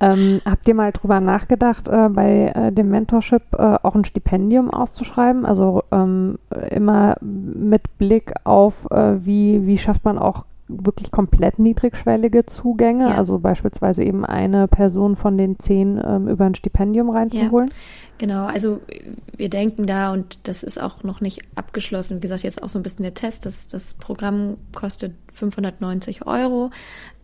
[0.00, 4.70] ähm, habt ihr mal drüber nachgedacht, äh, bei äh, dem Mentorship äh, auch ein Stipendium
[4.70, 5.44] auszuschreiben?
[5.44, 6.38] Also ähm,
[6.70, 13.16] immer mit Blick auf, äh, wie, wie schafft man auch wirklich komplett niedrigschwellige Zugänge, ja.
[13.16, 17.68] also beispielsweise eben eine Person von den zehn ähm, über ein Stipendium reinzuholen?
[17.68, 17.74] Ja.
[18.22, 18.80] Genau, also
[19.36, 22.18] wir denken da und das ist auch noch nicht abgeschlossen.
[22.18, 23.46] Wie gesagt, jetzt auch so ein bisschen der Test.
[23.46, 26.70] Das, das Programm kostet 590 Euro.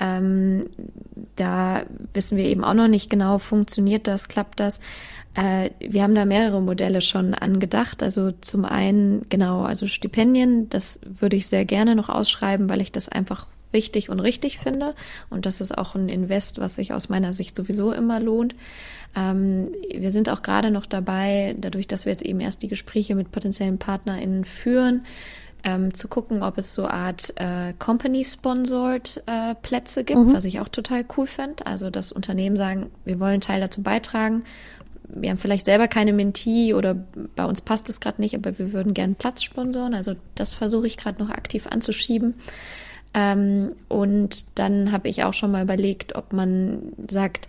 [0.01, 0.67] Ähm,
[1.37, 1.85] da
[2.15, 4.81] wissen wir eben auch noch nicht genau, funktioniert das, klappt das.
[5.35, 8.03] Äh, wir haben da mehrere Modelle schon angedacht.
[8.03, 12.91] Also zum einen, genau, also Stipendien, das würde ich sehr gerne noch ausschreiben, weil ich
[12.91, 14.95] das einfach wichtig und richtig finde.
[15.31, 18.55] Und das ist auch ein Invest, was sich aus meiner Sicht sowieso immer lohnt.
[19.19, 23.15] Ähm, wir sind auch gerade noch dabei, dadurch, dass wir jetzt eben erst die Gespräche
[23.15, 25.05] mit potenziellen PartnerInnen führen,
[25.65, 30.33] ähm, zu gucken, ob es so Art äh, Company-sponsored äh, Plätze gibt, mhm.
[30.33, 31.67] was ich auch total cool finde.
[31.67, 34.45] Also, dass Unternehmen sagen, wir wollen Teil dazu beitragen.
[35.09, 36.95] Wir haben vielleicht selber keine Mentee oder
[37.35, 39.95] bei uns passt es gerade nicht, aber wir würden gerne Platz sponsoren.
[39.95, 42.35] Also das versuche ich gerade noch aktiv anzuschieben.
[43.15, 47.49] Ähm, und dann habe ich auch schon mal überlegt, ob man sagt,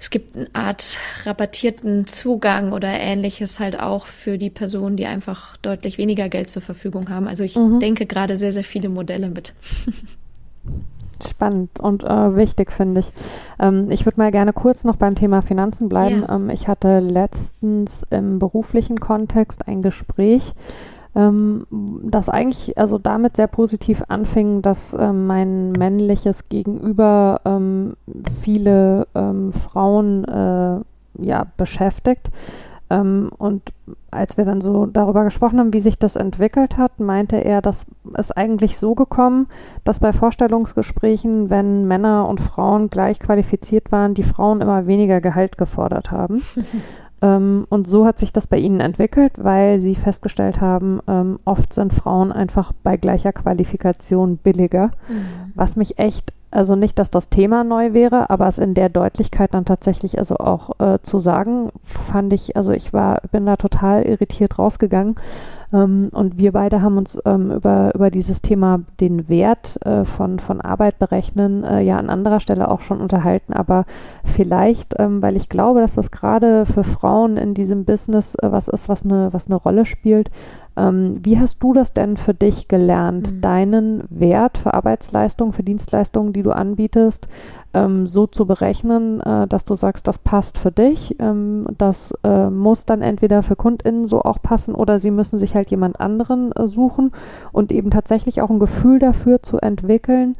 [0.00, 5.56] es gibt eine Art rabattierten Zugang oder ähnliches halt auch für die Personen, die einfach
[5.58, 7.26] deutlich weniger Geld zur Verfügung haben.
[7.28, 7.80] Also ich mhm.
[7.80, 9.54] denke gerade sehr, sehr viele Modelle mit.
[11.26, 13.12] Spannend und äh, wichtig, finde ich.
[13.58, 16.24] Ähm, ich würde mal gerne kurz noch beim Thema Finanzen bleiben.
[16.28, 16.36] Ja.
[16.36, 20.54] Ähm, ich hatte letztens im beruflichen Kontext ein Gespräch
[21.14, 27.96] ähm, das eigentlich also damit sehr positiv anfing, dass ähm, mein männliches Gegenüber ähm,
[28.42, 30.80] viele ähm, Frauen äh,
[31.20, 32.30] ja, beschäftigt.
[32.90, 33.72] Ähm, und
[34.10, 37.86] als wir dann so darüber gesprochen haben, wie sich das entwickelt hat, meinte er, dass
[38.14, 39.48] es eigentlich so gekommen,
[39.84, 45.58] dass bei Vorstellungsgesprächen, wenn Männer und Frauen gleich qualifiziert waren, die Frauen immer weniger Gehalt
[45.58, 46.42] gefordert haben.
[47.20, 51.72] Ähm, und so hat sich das bei ihnen entwickelt, weil sie festgestellt haben, ähm, oft
[51.72, 55.52] sind Frauen einfach bei gleicher Qualifikation billiger, mhm.
[55.54, 59.52] was mich echt, also nicht, dass das Thema neu wäre, aber es in der Deutlichkeit
[59.52, 64.02] dann tatsächlich also auch äh, zu sagen, fand ich, also ich war, bin da total
[64.02, 65.16] irritiert rausgegangen
[65.72, 70.38] ähm, und wir beide haben uns ähm, über, über dieses Thema den Wert äh, von,
[70.38, 73.52] von Arbeit berechnen äh, ja an anderer Stelle auch schon unterhalten.
[73.52, 73.84] Aber
[74.24, 78.68] vielleicht, ähm, weil ich glaube, dass das gerade für Frauen in diesem Business äh, was
[78.68, 80.30] ist, was eine, was eine Rolle spielt,
[80.78, 83.40] ähm, wie hast du das denn für dich gelernt, mhm.
[83.40, 87.26] deinen Wert für Arbeitsleistungen, für Dienstleistungen, die du anbietest,
[87.74, 92.48] ähm, so zu berechnen, äh, dass du sagst, das passt für dich, ähm, das äh,
[92.48, 96.52] muss dann entweder für KundInnen so auch passen oder sie müssen sich halt jemand anderen
[96.52, 97.12] äh, suchen
[97.52, 100.36] und eben tatsächlich auch ein Gefühl dafür zu entwickeln,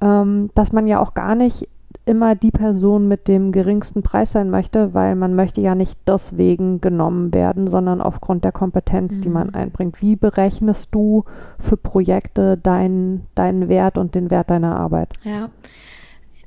[0.00, 1.68] ähm, dass man ja auch gar nicht
[2.04, 6.80] immer die Person mit dem geringsten Preis sein möchte, weil man möchte ja nicht deswegen
[6.80, 9.20] genommen werden, sondern aufgrund der Kompetenz, mhm.
[9.22, 9.54] die man mhm.
[9.54, 10.02] einbringt.
[10.02, 11.24] Wie berechnest du
[11.58, 15.10] für Projekte deinen, deinen Wert und den Wert deiner Arbeit?
[15.22, 15.50] Ja,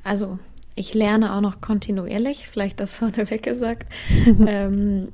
[0.04, 0.40] also
[0.76, 3.88] ich lerne auch noch kontinuierlich, vielleicht das vorneweg gesagt.
[4.48, 5.10] ähm,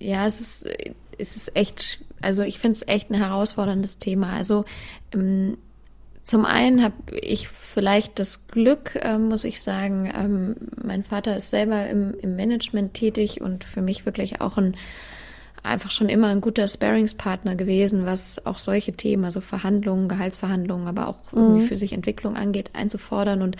[0.00, 0.68] ja, es ist,
[1.18, 4.32] es ist echt, also ich finde es echt ein herausforderndes Thema.
[4.32, 4.64] Also
[5.14, 5.58] ähm,
[6.30, 11.50] Zum einen habe ich vielleicht das Glück, äh, muss ich sagen, ähm, mein Vater ist
[11.50, 14.76] selber im, im Management tätig und für mich wirklich auch ein
[15.64, 21.08] einfach schon immer ein guter Sparingspartner gewesen, was auch solche Themen, also Verhandlungen, Gehaltsverhandlungen, aber
[21.08, 21.38] auch mhm.
[21.38, 23.56] irgendwie für sich Entwicklung angeht, einzufordern und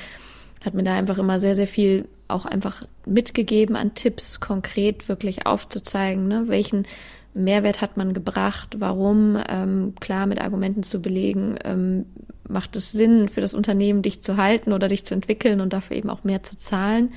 [0.64, 5.45] hat mir da einfach immer sehr, sehr viel auch einfach mitgegeben an Tipps, konkret wirklich
[5.45, 6.87] aufzuzeigen, ne, welchen
[7.35, 12.07] Mehrwert hat man gebracht, warum, ähm, klar mit Argumenten zu belegen, ähm,
[12.49, 15.97] macht es Sinn für das Unternehmen, dich zu halten oder dich zu entwickeln und dafür
[15.97, 17.12] eben auch mehr zu zahlen.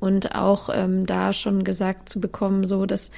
[0.00, 3.10] Und auch ähm, da schon gesagt zu bekommen, so dass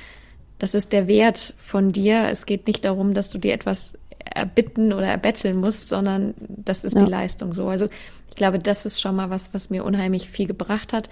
[0.58, 2.28] das ist der Wert von dir.
[2.30, 6.94] Es geht nicht darum, dass du dir etwas erbitten oder erbetteln musst, sondern das ist
[6.94, 7.04] ja.
[7.04, 7.68] die Leistung so.
[7.68, 7.88] Also
[8.28, 11.08] ich glaube, das ist schon mal was, was mir unheimlich viel gebracht hat.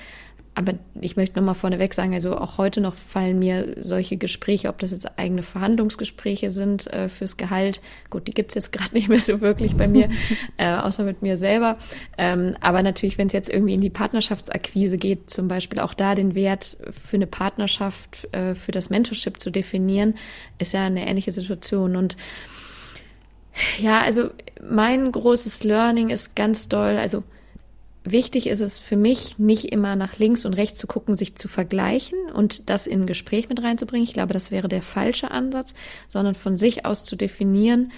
[0.54, 4.78] Aber ich möchte nochmal vorneweg sagen, also auch heute noch fallen mir solche Gespräche, ob
[4.78, 7.80] das jetzt eigene Verhandlungsgespräche sind äh, fürs Gehalt.
[8.10, 10.10] Gut, die gibt's jetzt gerade nicht mehr so wirklich bei mir,
[10.56, 11.78] äh, außer mit mir selber.
[12.16, 16.14] Ähm, aber natürlich, wenn es jetzt irgendwie in die Partnerschaftsakquise geht, zum Beispiel auch da
[16.14, 16.76] den Wert
[17.06, 20.14] für eine Partnerschaft, äh, für das Mentorship zu definieren,
[20.58, 21.94] ist ja eine ähnliche Situation.
[21.94, 22.16] Und
[23.78, 24.30] ja, also
[24.68, 27.22] mein großes Learning ist ganz doll, also
[28.10, 31.46] Wichtig ist es für mich, nicht immer nach links und rechts zu gucken, sich zu
[31.46, 34.04] vergleichen und das in ein Gespräch mit reinzubringen.
[34.04, 35.74] Ich glaube, das wäre der falsche Ansatz,
[36.08, 37.92] sondern von sich aus zu definieren,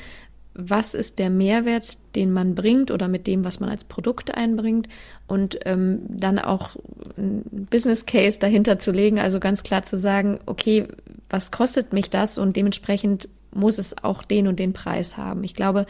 [0.53, 4.89] was ist der Mehrwert, den man bringt oder mit dem, was man als Produkt einbringt
[5.29, 6.71] und ähm, dann auch
[7.17, 10.89] ein Business Case dahinter zu legen, also ganz klar zu sagen, okay,
[11.29, 15.45] was kostet mich das und dementsprechend muss es auch den und den Preis haben.
[15.45, 15.87] Ich glaube,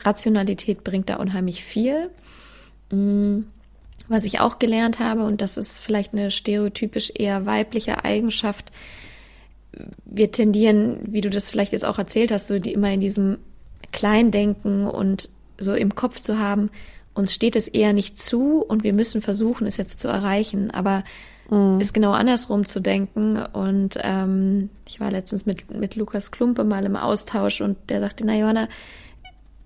[0.00, 2.10] Rationalität bringt da unheimlich viel.
[2.90, 3.40] Mm,
[4.08, 8.70] was ich auch gelernt habe, und das ist vielleicht eine stereotypisch eher weibliche Eigenschaft,
[10.04, 13.38] wir tendieren, wie du das vielleicht jetzt auch erzählt hast, so die immer in diesem
[13.92, 15.28] Kleindenken und
[15.58, 16.70] so im Kopf zu haben,
[17.14, 20.70] uns steht es eher nicht zu und wir müssen versuchen, es jetzt zu erreichen.
[20.70, 21.02] Aber
[21.50, 21.80] mhm.
[21.80, 23.38] ist genau andersrum zu denken.
[23.38, 28.26] Und ähm, ich war letztens mit, mit Lukas Klumpe mal im Austausch und der sagte,
[28.26, 28.68] na Johanna,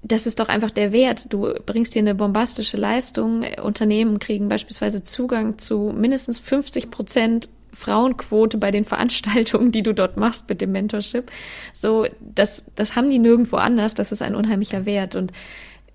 [0.03, 1.27] das ist doch einfach der Wert.
[1.33, 3.45] Du bringst dir eine bombastische Leistung.
[3.63, 10.17] Unternehmen kriegen beispielsweise Zugang zu mindestens 50 Prozent Frauenquote bei den Veranstaltungen, die du dort
[10.17, 11.31] machst mit dem Mentorship.
[11.73, 13.95] So, das, das haben die nirgendwo anders.
[13.95, 15.17] Das ist ein unheimlicher Wert.
[15.17, 15.33] Und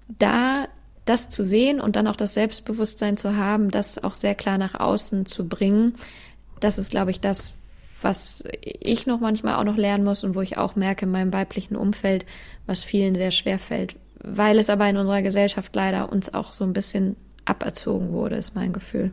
[0.08, 0.68] da
[1.06, 4.80] das zu sehen und dann auch das Selbstbewusstsein zu haben, das auch sehr klar nach
[4.80, 5.96] außen zu bringen,
[6.60, 7.52] das ist, glaube ich, das,
[8.06, 11.34] was ich noch manchmal auch noch lernen muss und wo ich auch merke in meinem
[11.34, 12.26] weiblichen Umfeld,
[12.68, 16.64] was vielen sehr schwer fällt, weil es aber in unserer Gesellschaft leider uns auch so
[16.64, 19.12] ein bisschen aberzogen wurde, ist mein Gefühl.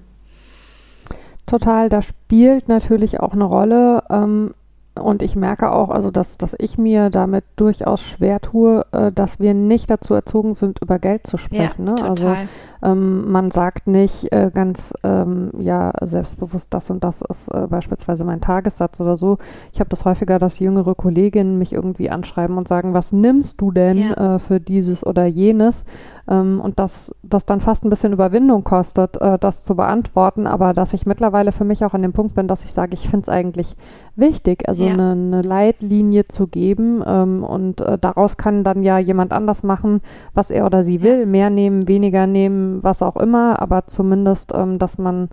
[1.47, 4.55] Total, da spielt natürlich auch eine Rolle, ähm,
[4.95, 9.41] und ich merke auch, also dass, dass ich mir damit durchaus schwer tue, äh, dass
[9.41, 11.87] wir nicht dazu erzogen sind, über Geld zu sprechen.
[11.87, 12.05] Ja, ne?
[12.05, 12.37] Also
[12.83, 18.25] ähm, man sagt nicht äh, ganz ähm, ja selbstbewusst, das und das ist äh, beispielsweise
[18.25, 19.39] mein Tagessatz oder so.
[19.73, 23.71] Ich habe das häufiger, dass jüngere Kolleginnen mich irgendwie anschreiben und sagen, was nimmst du
[23.71, 24.35] denn ja.
[24.35, 25.85] Äh, für dieses oder jenes?
[26.29, 30.73] Ähm, und dass das dann fast ein bisschen Überwindung kostet, äh, das zu beantworten, aber
[30.73, 33.23] dass ich mittlerweile für mich auch an dem Punkt bin, dass ich sage, ich finde
[33.23, 33.77] es eigentlich
[34.15, 34.93] wichtig, also ja.
[34.93, 37.03] eine, eine, Leitlinie zu geben.
[37.07, 40.01] Ähm, und äh, daraus kann dann ja jemand anders machen,
[40.35, 44.79] was er oder sie will, mehr nehmen, weniger nehmen, was auch immer, aber zumindest, ähm,
[44.79, 45.29] dass man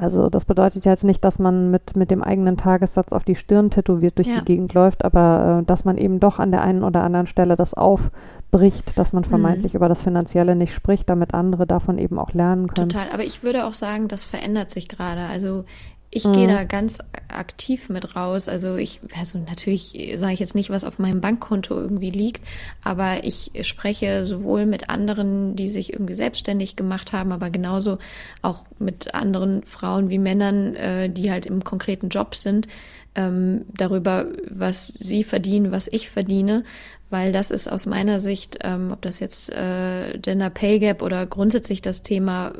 [0.00, 3.36] also das bedeutet ja jetzt nicht, dass man mit, mit dem eigenen Tagessatz auf die
[3.36, 4.38] Stirn tätowiert durch ja.
[4.38, 7.54] die Gegend läuft, aber äh, dass man eben doch an der einen oder anderen Stelle
[7.54, 9.28] das aufbricht, dass man mhm.
[9.28, 9.76] vermeintlich mhm.
[9.76, 12.88] über das Finanzielle nicht spricht, damit andere davon eben auch lernen können.
[12.88, 15.26] Total, aber ich würde auch sagen, das verändert sich gerade.
[15.26, 15.64] Also
[16.10, 16.32] ich mhm.
[16.32, 16.98] gehe da ganz
[17.28, 18.48] aktiv mit raus.
[18.48, 22.42] Also ich, also natürlich sage ich jetzt nicht, was auf meinem Bankkonto irgendwie liegt,
[22.82, 27.98] aber ich spreche sowohl mit anderen, die sich irgendwie selbstständig gemacht haben, aber genauso
[28.42, 32.66] auch mit anderen Frauen wie Männern, äh, die halt im konkreten Job sind,
[33.14, 36.64] ähm, darüber, was sie verdienen, was ich verdiene,
[37.08, 41.26] weil das ist aus meiner Sicht, ähm, ob das jetzt äh, Gender Pay Gap oder
[41.26, 42.52] grundsätzlich das Thema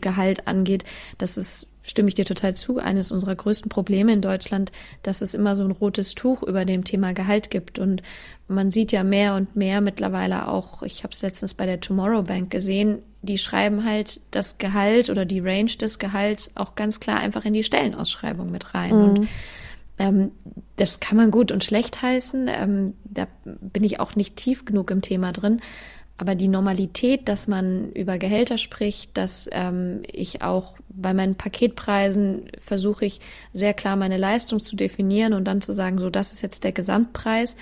[0.00, 0.84] Gehalt angeht,
[1.18, 4.72] das ist stimme ich dir total zu, eines unserer größten Probleme in Deutschland,
[5.02, 7.78] dass es immer so ein rotes Tuch über dem Thema Gehalt gibt.
[7.78, 8.02] Und
[8.48, 12.22] man sieht ja mehr und mehr mittlerweile auch, ich habe es letztens bei der Tomorrow
[12.22, 17.20] Bank gesehen, die schreiben halt das Gehalt oder die Range des Gehalts auch ganz klar
[17.20, 18.96] einfach in die Stellenausschreibung mit rein.
[18.96, 19.04] Mhm.
[19.04, 19.28] Und
[19.98, 20.30] ähm,
[20.76, 22.48] das kann man gut und schlecht heißen.
[22.48, 25.60] Ähm, da bin ich auch nicht tief genug im Thema drin.
[26.22, 32.44] Aber die Normalität, dass man über Gehälter spricht, dass ähm, ich auch bei meinen Paketpreisen
[32.64, 33.20] versuche ich
[33.52, 36.70] sehr klar meine Leistung zu definieren und dann zu sagen, so das ist jetzt der
[36.70, 37.56] Gesamtpreis,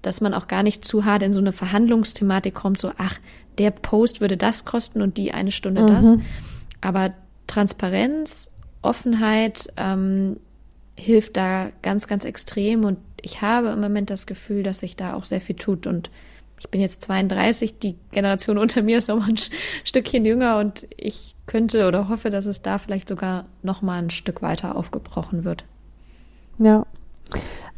[0.00, 3.18] dass man auch gar nicht zu hart in so eine Verhandlungsthematik kommt, so ach,
[3.58, 5.86] der Post würde das kosten und die eine Stunde mhm.
[5.88, 6.06] das.
[6.82, 7.14] Aber
[7.48, 8.48] Transparenz,
[8.80, 10.36] Offenheit ähm,
[10.94, 15.14] hilft da ganz, ganz extrem und ich habe im Moment das Gefühl, dass sich da
[15.14, 16.10] auch sehr viel tut und
[16.58, 19.38] ich bin jetzt 32, die Generation unter mir ist noch mal ein
[19.84, 24.10] Stückchen jünger und ich könnte oder hoffe, dass es da vielleicht sogar noch mal ein
[24.10, 25.64] Stück weiter aufgebrochen wird.
[26.58, 26.86] Ja.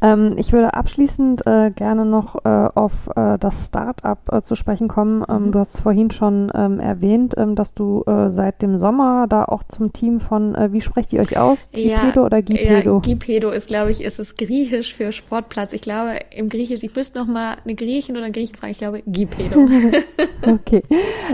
[0.03, 4.89] Ähm, ich würde abschließend äh, gerne noch äh, auf äh, das Start-up äh, zu sprechen
[4.89, 5.25] kommen.
[5.29, 5.53] Ähm, mhm.
[5.53, 9.63] Du hast vorhin schon ähm, erwähnt, ähm, dass du äh, seit dem Sommer da auch
[9.65, 11.71] zum Team von, äh, wie sprecht ihr euch aus?
[11.73, 12.97] Gipedo ja, oder Gipedo?
[12.97, 15.73] Ja, Gipedo ist, glaube ich, ist es griechisch für Sportplatz.
[15.73, 18.79] Ich glaube, im Griechisch, ich müsste noch mal eine Griechin oder einen Griechen fragen, ich
[18.79, 19.67] glaube, Gipedo.
[20.43, 20.83] okay.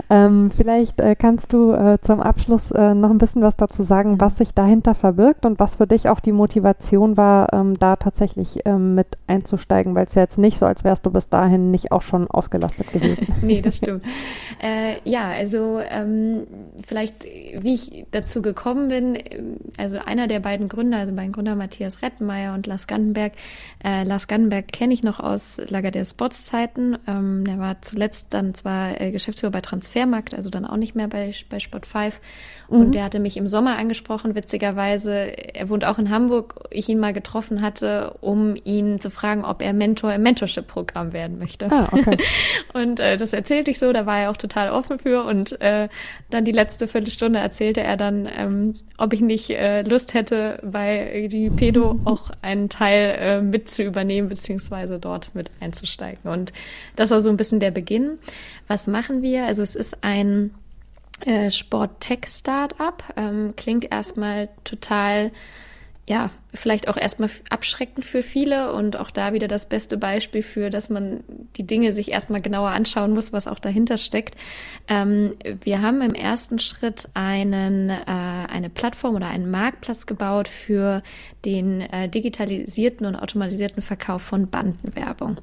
[0.08, 4.94] Ähm, vielleicht kannst du zum Abschluss noch ein bisschen was dazu sagen, was sich dahinter
[4.94, 9.94] verbirgt und was für dich auch die Motivation war, ähm, da tatsächlich ähm, mit einzusteigen,
[9.94, 12.92] weil es ja jetzt nicht so, als wärst du bis dahin nicht auch schon ausgelastet
[12.92, 13.34] gewesen.
[13.42, 14.04] nee, das stimmt.
[14.62, 16.46] äh, ja, also ähm,
[16.86, 19.18] vielleicht, wie ich dazu gekommen bin,
[19.78, 23.32] also einer der beiden Gründer, also mein Gründer Matthias Rettenmeier und Lars Gandenberg.
[23.84, 26.96] Äh, Lars Gandenberg kenne ich noch aus Lager der Sports Zeiten.
[27.06, 31.08] Ähm, der war zuletzt dann zwar äh, Geschäftsführer bei Transfermarkt, also dann auch nicht mehr
[31.08, 32.20] bei, bei Sport 5.
[32.68, 32.92] Und mhm.
[32.92, 35.12] der hatte mich im Sommer angesprochen, witzigerweise.
[35.12, 36.68] Er wohnt auch in Hamburg.
[36.70, 41.12] Ich ihn mal getroffen hatte, um um ihn zu fragen, ob er Mentor im Mentorship-Programm
[41.12, 41.70] werden möchte.
[41.70, 42.18] Ah, okay.
[42.72, 45.24] und äh, das erzählte ich so, da war er auch total offen für.
[45.24, 45.88] Und äh,
[46.30, 51.28] dann die letzte Viertelstunde erzählte er dann, ähm, ob ich nicht äh, Lust hätte, bei
[51.30, 56.30] die Pedo auch einen Teil äh, mit zu übernehmen, beziehungsweise dort mit einzusteigen.
[56.30, 56.52] Und
[56.96, 58.18] das war so ein bisschen der Beginn.
[58.68, 59.46] Was machen wir?
[59.46, 60.50] Also es ist ein
[61.20, 63.02] äh, Sport-Tech-Startup.
[63.16, 65.30] Ähm, klingt erstmal total
[66.08, 70.68] ja, vielleicht auch erstmal abschreckend für viele und auch da wieder das beste Beispiel für,
[70.68, 71.22] dass man
[71.56, 74.34] die Dinge sich erstmal genauer anschauen muss, was auch dahinter steckt.
[74.88, 81.04] Ähm, wir haben im ersten Schritt einen, äh, eine Plattform oder einen Marktplatz gebaut für
[81.44, 85.38] den äh, digitalisierten und automatisierten Verkauf von Bandenwerbung.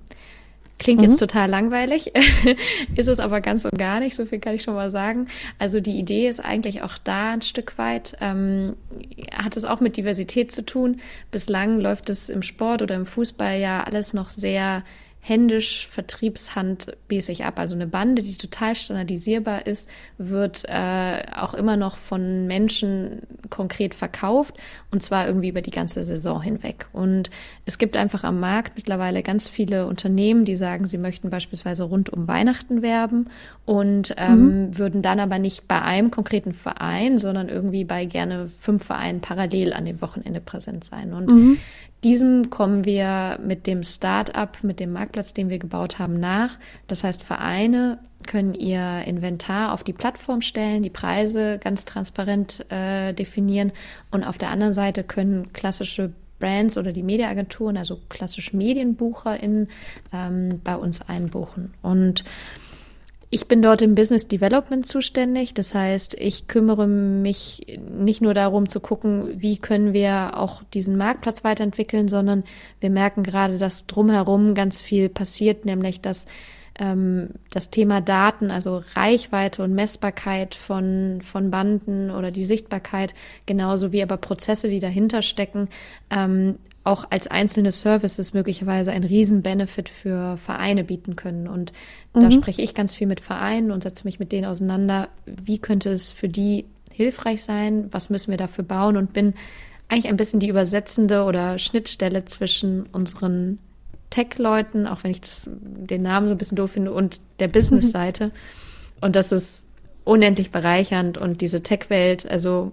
[0.80, 1.10] Klingt mhm.
[1.10, 2.14] jetzt total langweilig,
[2.96, 5.28] ist es aber ganz und gar nicht, so viel kann ich schon mal sagen.
[5.60, 8.78] Also die Idee ist eigentlich auch da ein Stück weit, ähm,
[9.34, 11.02] hat es auch mit Diversität zu tun.
[11.32, 14.84] Bislang läuft es im Sport oder im Fußball ja alles noch sehr
[15.22, 17.60] händisch vertriebshandmäßig ab.
[17.60, 23.94] Also eine Bande, die total standardisierbar ist, wird äh, auch immer noch von Menschen konkret
[23.94, 24.56] verkauft
[24.92, 26.88] und zwar irgendwie über die ganze Saison hinweg.
[26.94, 27.30] Und
[27.66, 32.10] es gibt einfach am Markt mittlerweile ganz viele Unternehmen, die sagen, sie möchten beispielsweise rund
[32.10, 33.30] um Weihnachten werben
[33.66, 34.78] und ähm, mhm.
[34.78, 39.74] würden dann aber nicht bei einem konkreten Verein, sondern irgendwie bei gerne fünf Vereinen parallel
[39.74, 41.14] an dem Wochenende präsent sein.
[41.14, 41.58] Und mhm.
[42.04, 46.58] Diesem kommen wir mit dem Start-up, mit dem Marktplatz, den wir gebaut haben, nach.
[46.88, 53.14] Das heißt, Vereine können ihr Inventar auf die Plattform stellen, die Preise ganz transparent äh,
[53.14, 53.72] definieren
[54.12, 59.68] und auf der anderen Seite können klassische Brands oder die Mediaagenturen, also klassisch MedienbucherInnen,
[60.14, 61.74] ähm, bei uns einbuchen.
[61.82, 62.24] Und
[63.32, 65.54] ich bin dort im Business Development zuständig.
[65.54, 70.98] Das heißt, ich kümmere mich nicht nur darum zu gucken, wie können wir auch diesen
[70.98, 72.44] Marktplatz weiterentwickeln, sondern
[72.80, 76.26] wir merken gerade, dass drumherum ganz viel passiert, nämlich dass
[76.80, 83.14] ähm, das Thema Daten, also Reichweite und Messbarkeit von, von Banden oder die Sichtbarkeit,
[83.46, 85.68] genauso wie aber Prozesse, die dahinter stecken,
[86.10, 91.48] ähm, auch als einzelne Services möglicherweise ein Riesen-Benefit für Vereine bieten können.
[91.48, 91.72] Und
[92.14, 92.22] mhm.
[92.22, 95.10] da spreche ich ganz viel mit Vereinen und setze mich mit denen auseinander.
[95.26, 97.90] Wie könnte es für die hilfreich sein?
[97.92, 98.98] Was müssen wir dafür bauen?
[98.98, 99.34] Und bin
[99.90, 103.60] eigentlich ein bisschen die übersetzende oder Schnittstelle zwischen unseren
[104.10, 108.32] Tech-Leuten, auch wenn ich das, den Namen so ein bisschen doof finde, und der Business-Seite.
[109.02, 109.70] Und das ist
[110.04, 112.72] unendlich bereichernd und diese Tech-Welt, also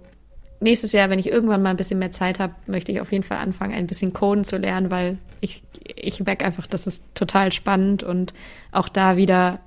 [0.61, 3.25] nächstes Jahr, wenn ich irgendwann mal ein bisschen mehr Zeit habe, möchte ich auf jeden
[3.25, 7.53] Fall anfangen, ein bisschen Coden zu lernen, weil ich, ich merke einfach, das ist total
[7.53, 8.33] spannend und
[8.73, 9.61] auch da wieder,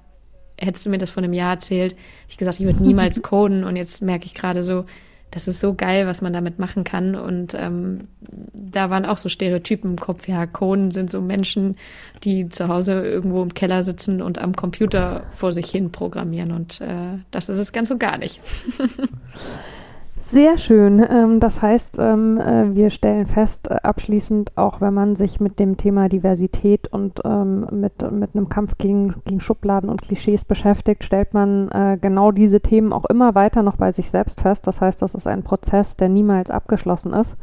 [0.57, 1.95] hättest du mir das vor einem Jahr erzählt,
[2.28, 4.86] ich gesagt, ich würde niemals coden und jetzt merke ich gerade so,
[5.32, 7.16] das ist so geil, was man damit machen kann.
[7.16, 8.08] Und ähm,
[8.54, 10.28] da waren auch so Stereotypen im Kopf.
[10.28, 11.78] Ja, Coden sind so Menschen,
[12.24, 16.52] die zu Hause irgendwo im Keller sitzen und am Computer vor sich hin programmieren.
[16.52, 18.40] Und äh, das ist es ganz und gar nicht.
[20.32, 21.04] Sehr schön.
[21.10, 25.60] Ähm, das heißt, ähm, äh, wir stellen fest, äh, abschließend, auch wenn man sich mit
[25.60, 31.04] dem Thema Diversität und ähm, mit, mit einem Kampf gegen, gegen Schubladen und Klischees beschäftigt,
[31.04, 34.68] stellt man äh, genau diese Themen auch immer weiter noch bei sich selbst fest.
[34.68, 37.36] Das heißt, das ist ein Prozess, der niemals abgeschlossen ist.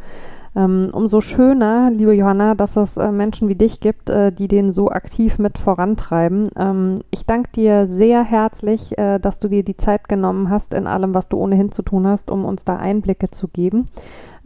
[0.57, 4.73] Ähm, umso schöner, liebe Johanna, dass es äh, Menschen wie dich gibt, äh, die den
[4.73, 6.49] so aktiv mit vorantreiben.
[6.57, 10.87] Ähm, ich danke dir sehr herzlich, äh, dass du dir die Zeit genommen hast in
[10.87, 13.85] allem, was du ohnehin zu tun hast, um uns da Einblicke zu geben.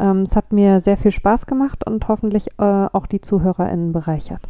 [0.00, 4.40] Ähm, es hat mir sehr viel Spaß gemacht und hoffentlich auch die ZuhörerInnen bereichert.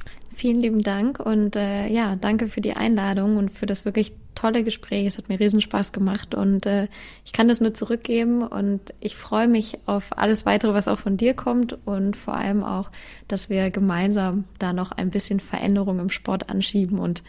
[0.41, 4.65] Vielen lieben Dank und äh, ja, danke für die Einladung und für das wirklich tolle
[4.65, 5.05] Gespräch.
[5.05, 6.89] Es hat mir riesen Spaß gemacht und äh,
[7.27, 11.19] ich kann das nur zurückgeben und ich freue mich auf alles weitere, was auch von
[11.19, 12.91] dir kommt und vor allem auch,
[13.33, 17.23] dass wir gemeinsam da noch ein bisschen Veränderung im Sport anschieben und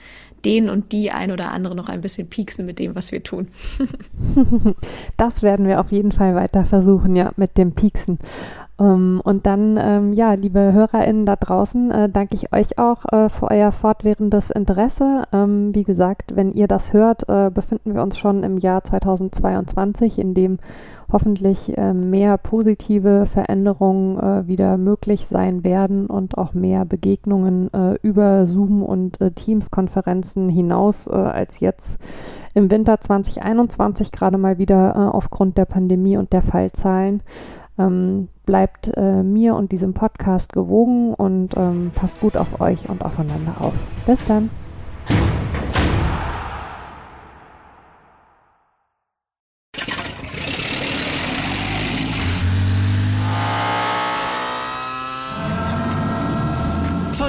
[0.46, 3.48] den und die ein oder andere noch ein bisschen pieksen mit dem, was wir tun.
[5.18, 8.18] das werden wir auf jeden Fall weiter versuchen, ja, mit dem Pieksen.
[8.80, 13.30] Ähm, und dann, ähm, ja, liebe HörerInnen da draußen, äh, danke ich euch auch äh,
[13.30, 15.24] für euer fortwährendes Interesse.
[15.32, 20.18] Ähm, wie gesagt, wenn ihr das hört, äh, befinden wir uns schon im Jahr 2022,
[20.18, 20.58] in dem
[21.12, 27.96] hoffentlich äh, mehr positive Veränderungen äh, wieder möglich sein werden und auch mehr Begegnungen äh,
[28.02, 32.00] über Zoom und Teams-Konferenzen hinaus als jetzt
[32.54, 37.22] im Winter 2021 gerade mal wieder aufgrund der Pandemie und der Fallzahlen.
[37.78, 43.04] Ähm, bleibt äh, mir und diesem Podcast gewogen und ähm, passt gut auf euch und
[43.04, 43.74] aufeinander auf.
[44.06, 44.50] Bis dann.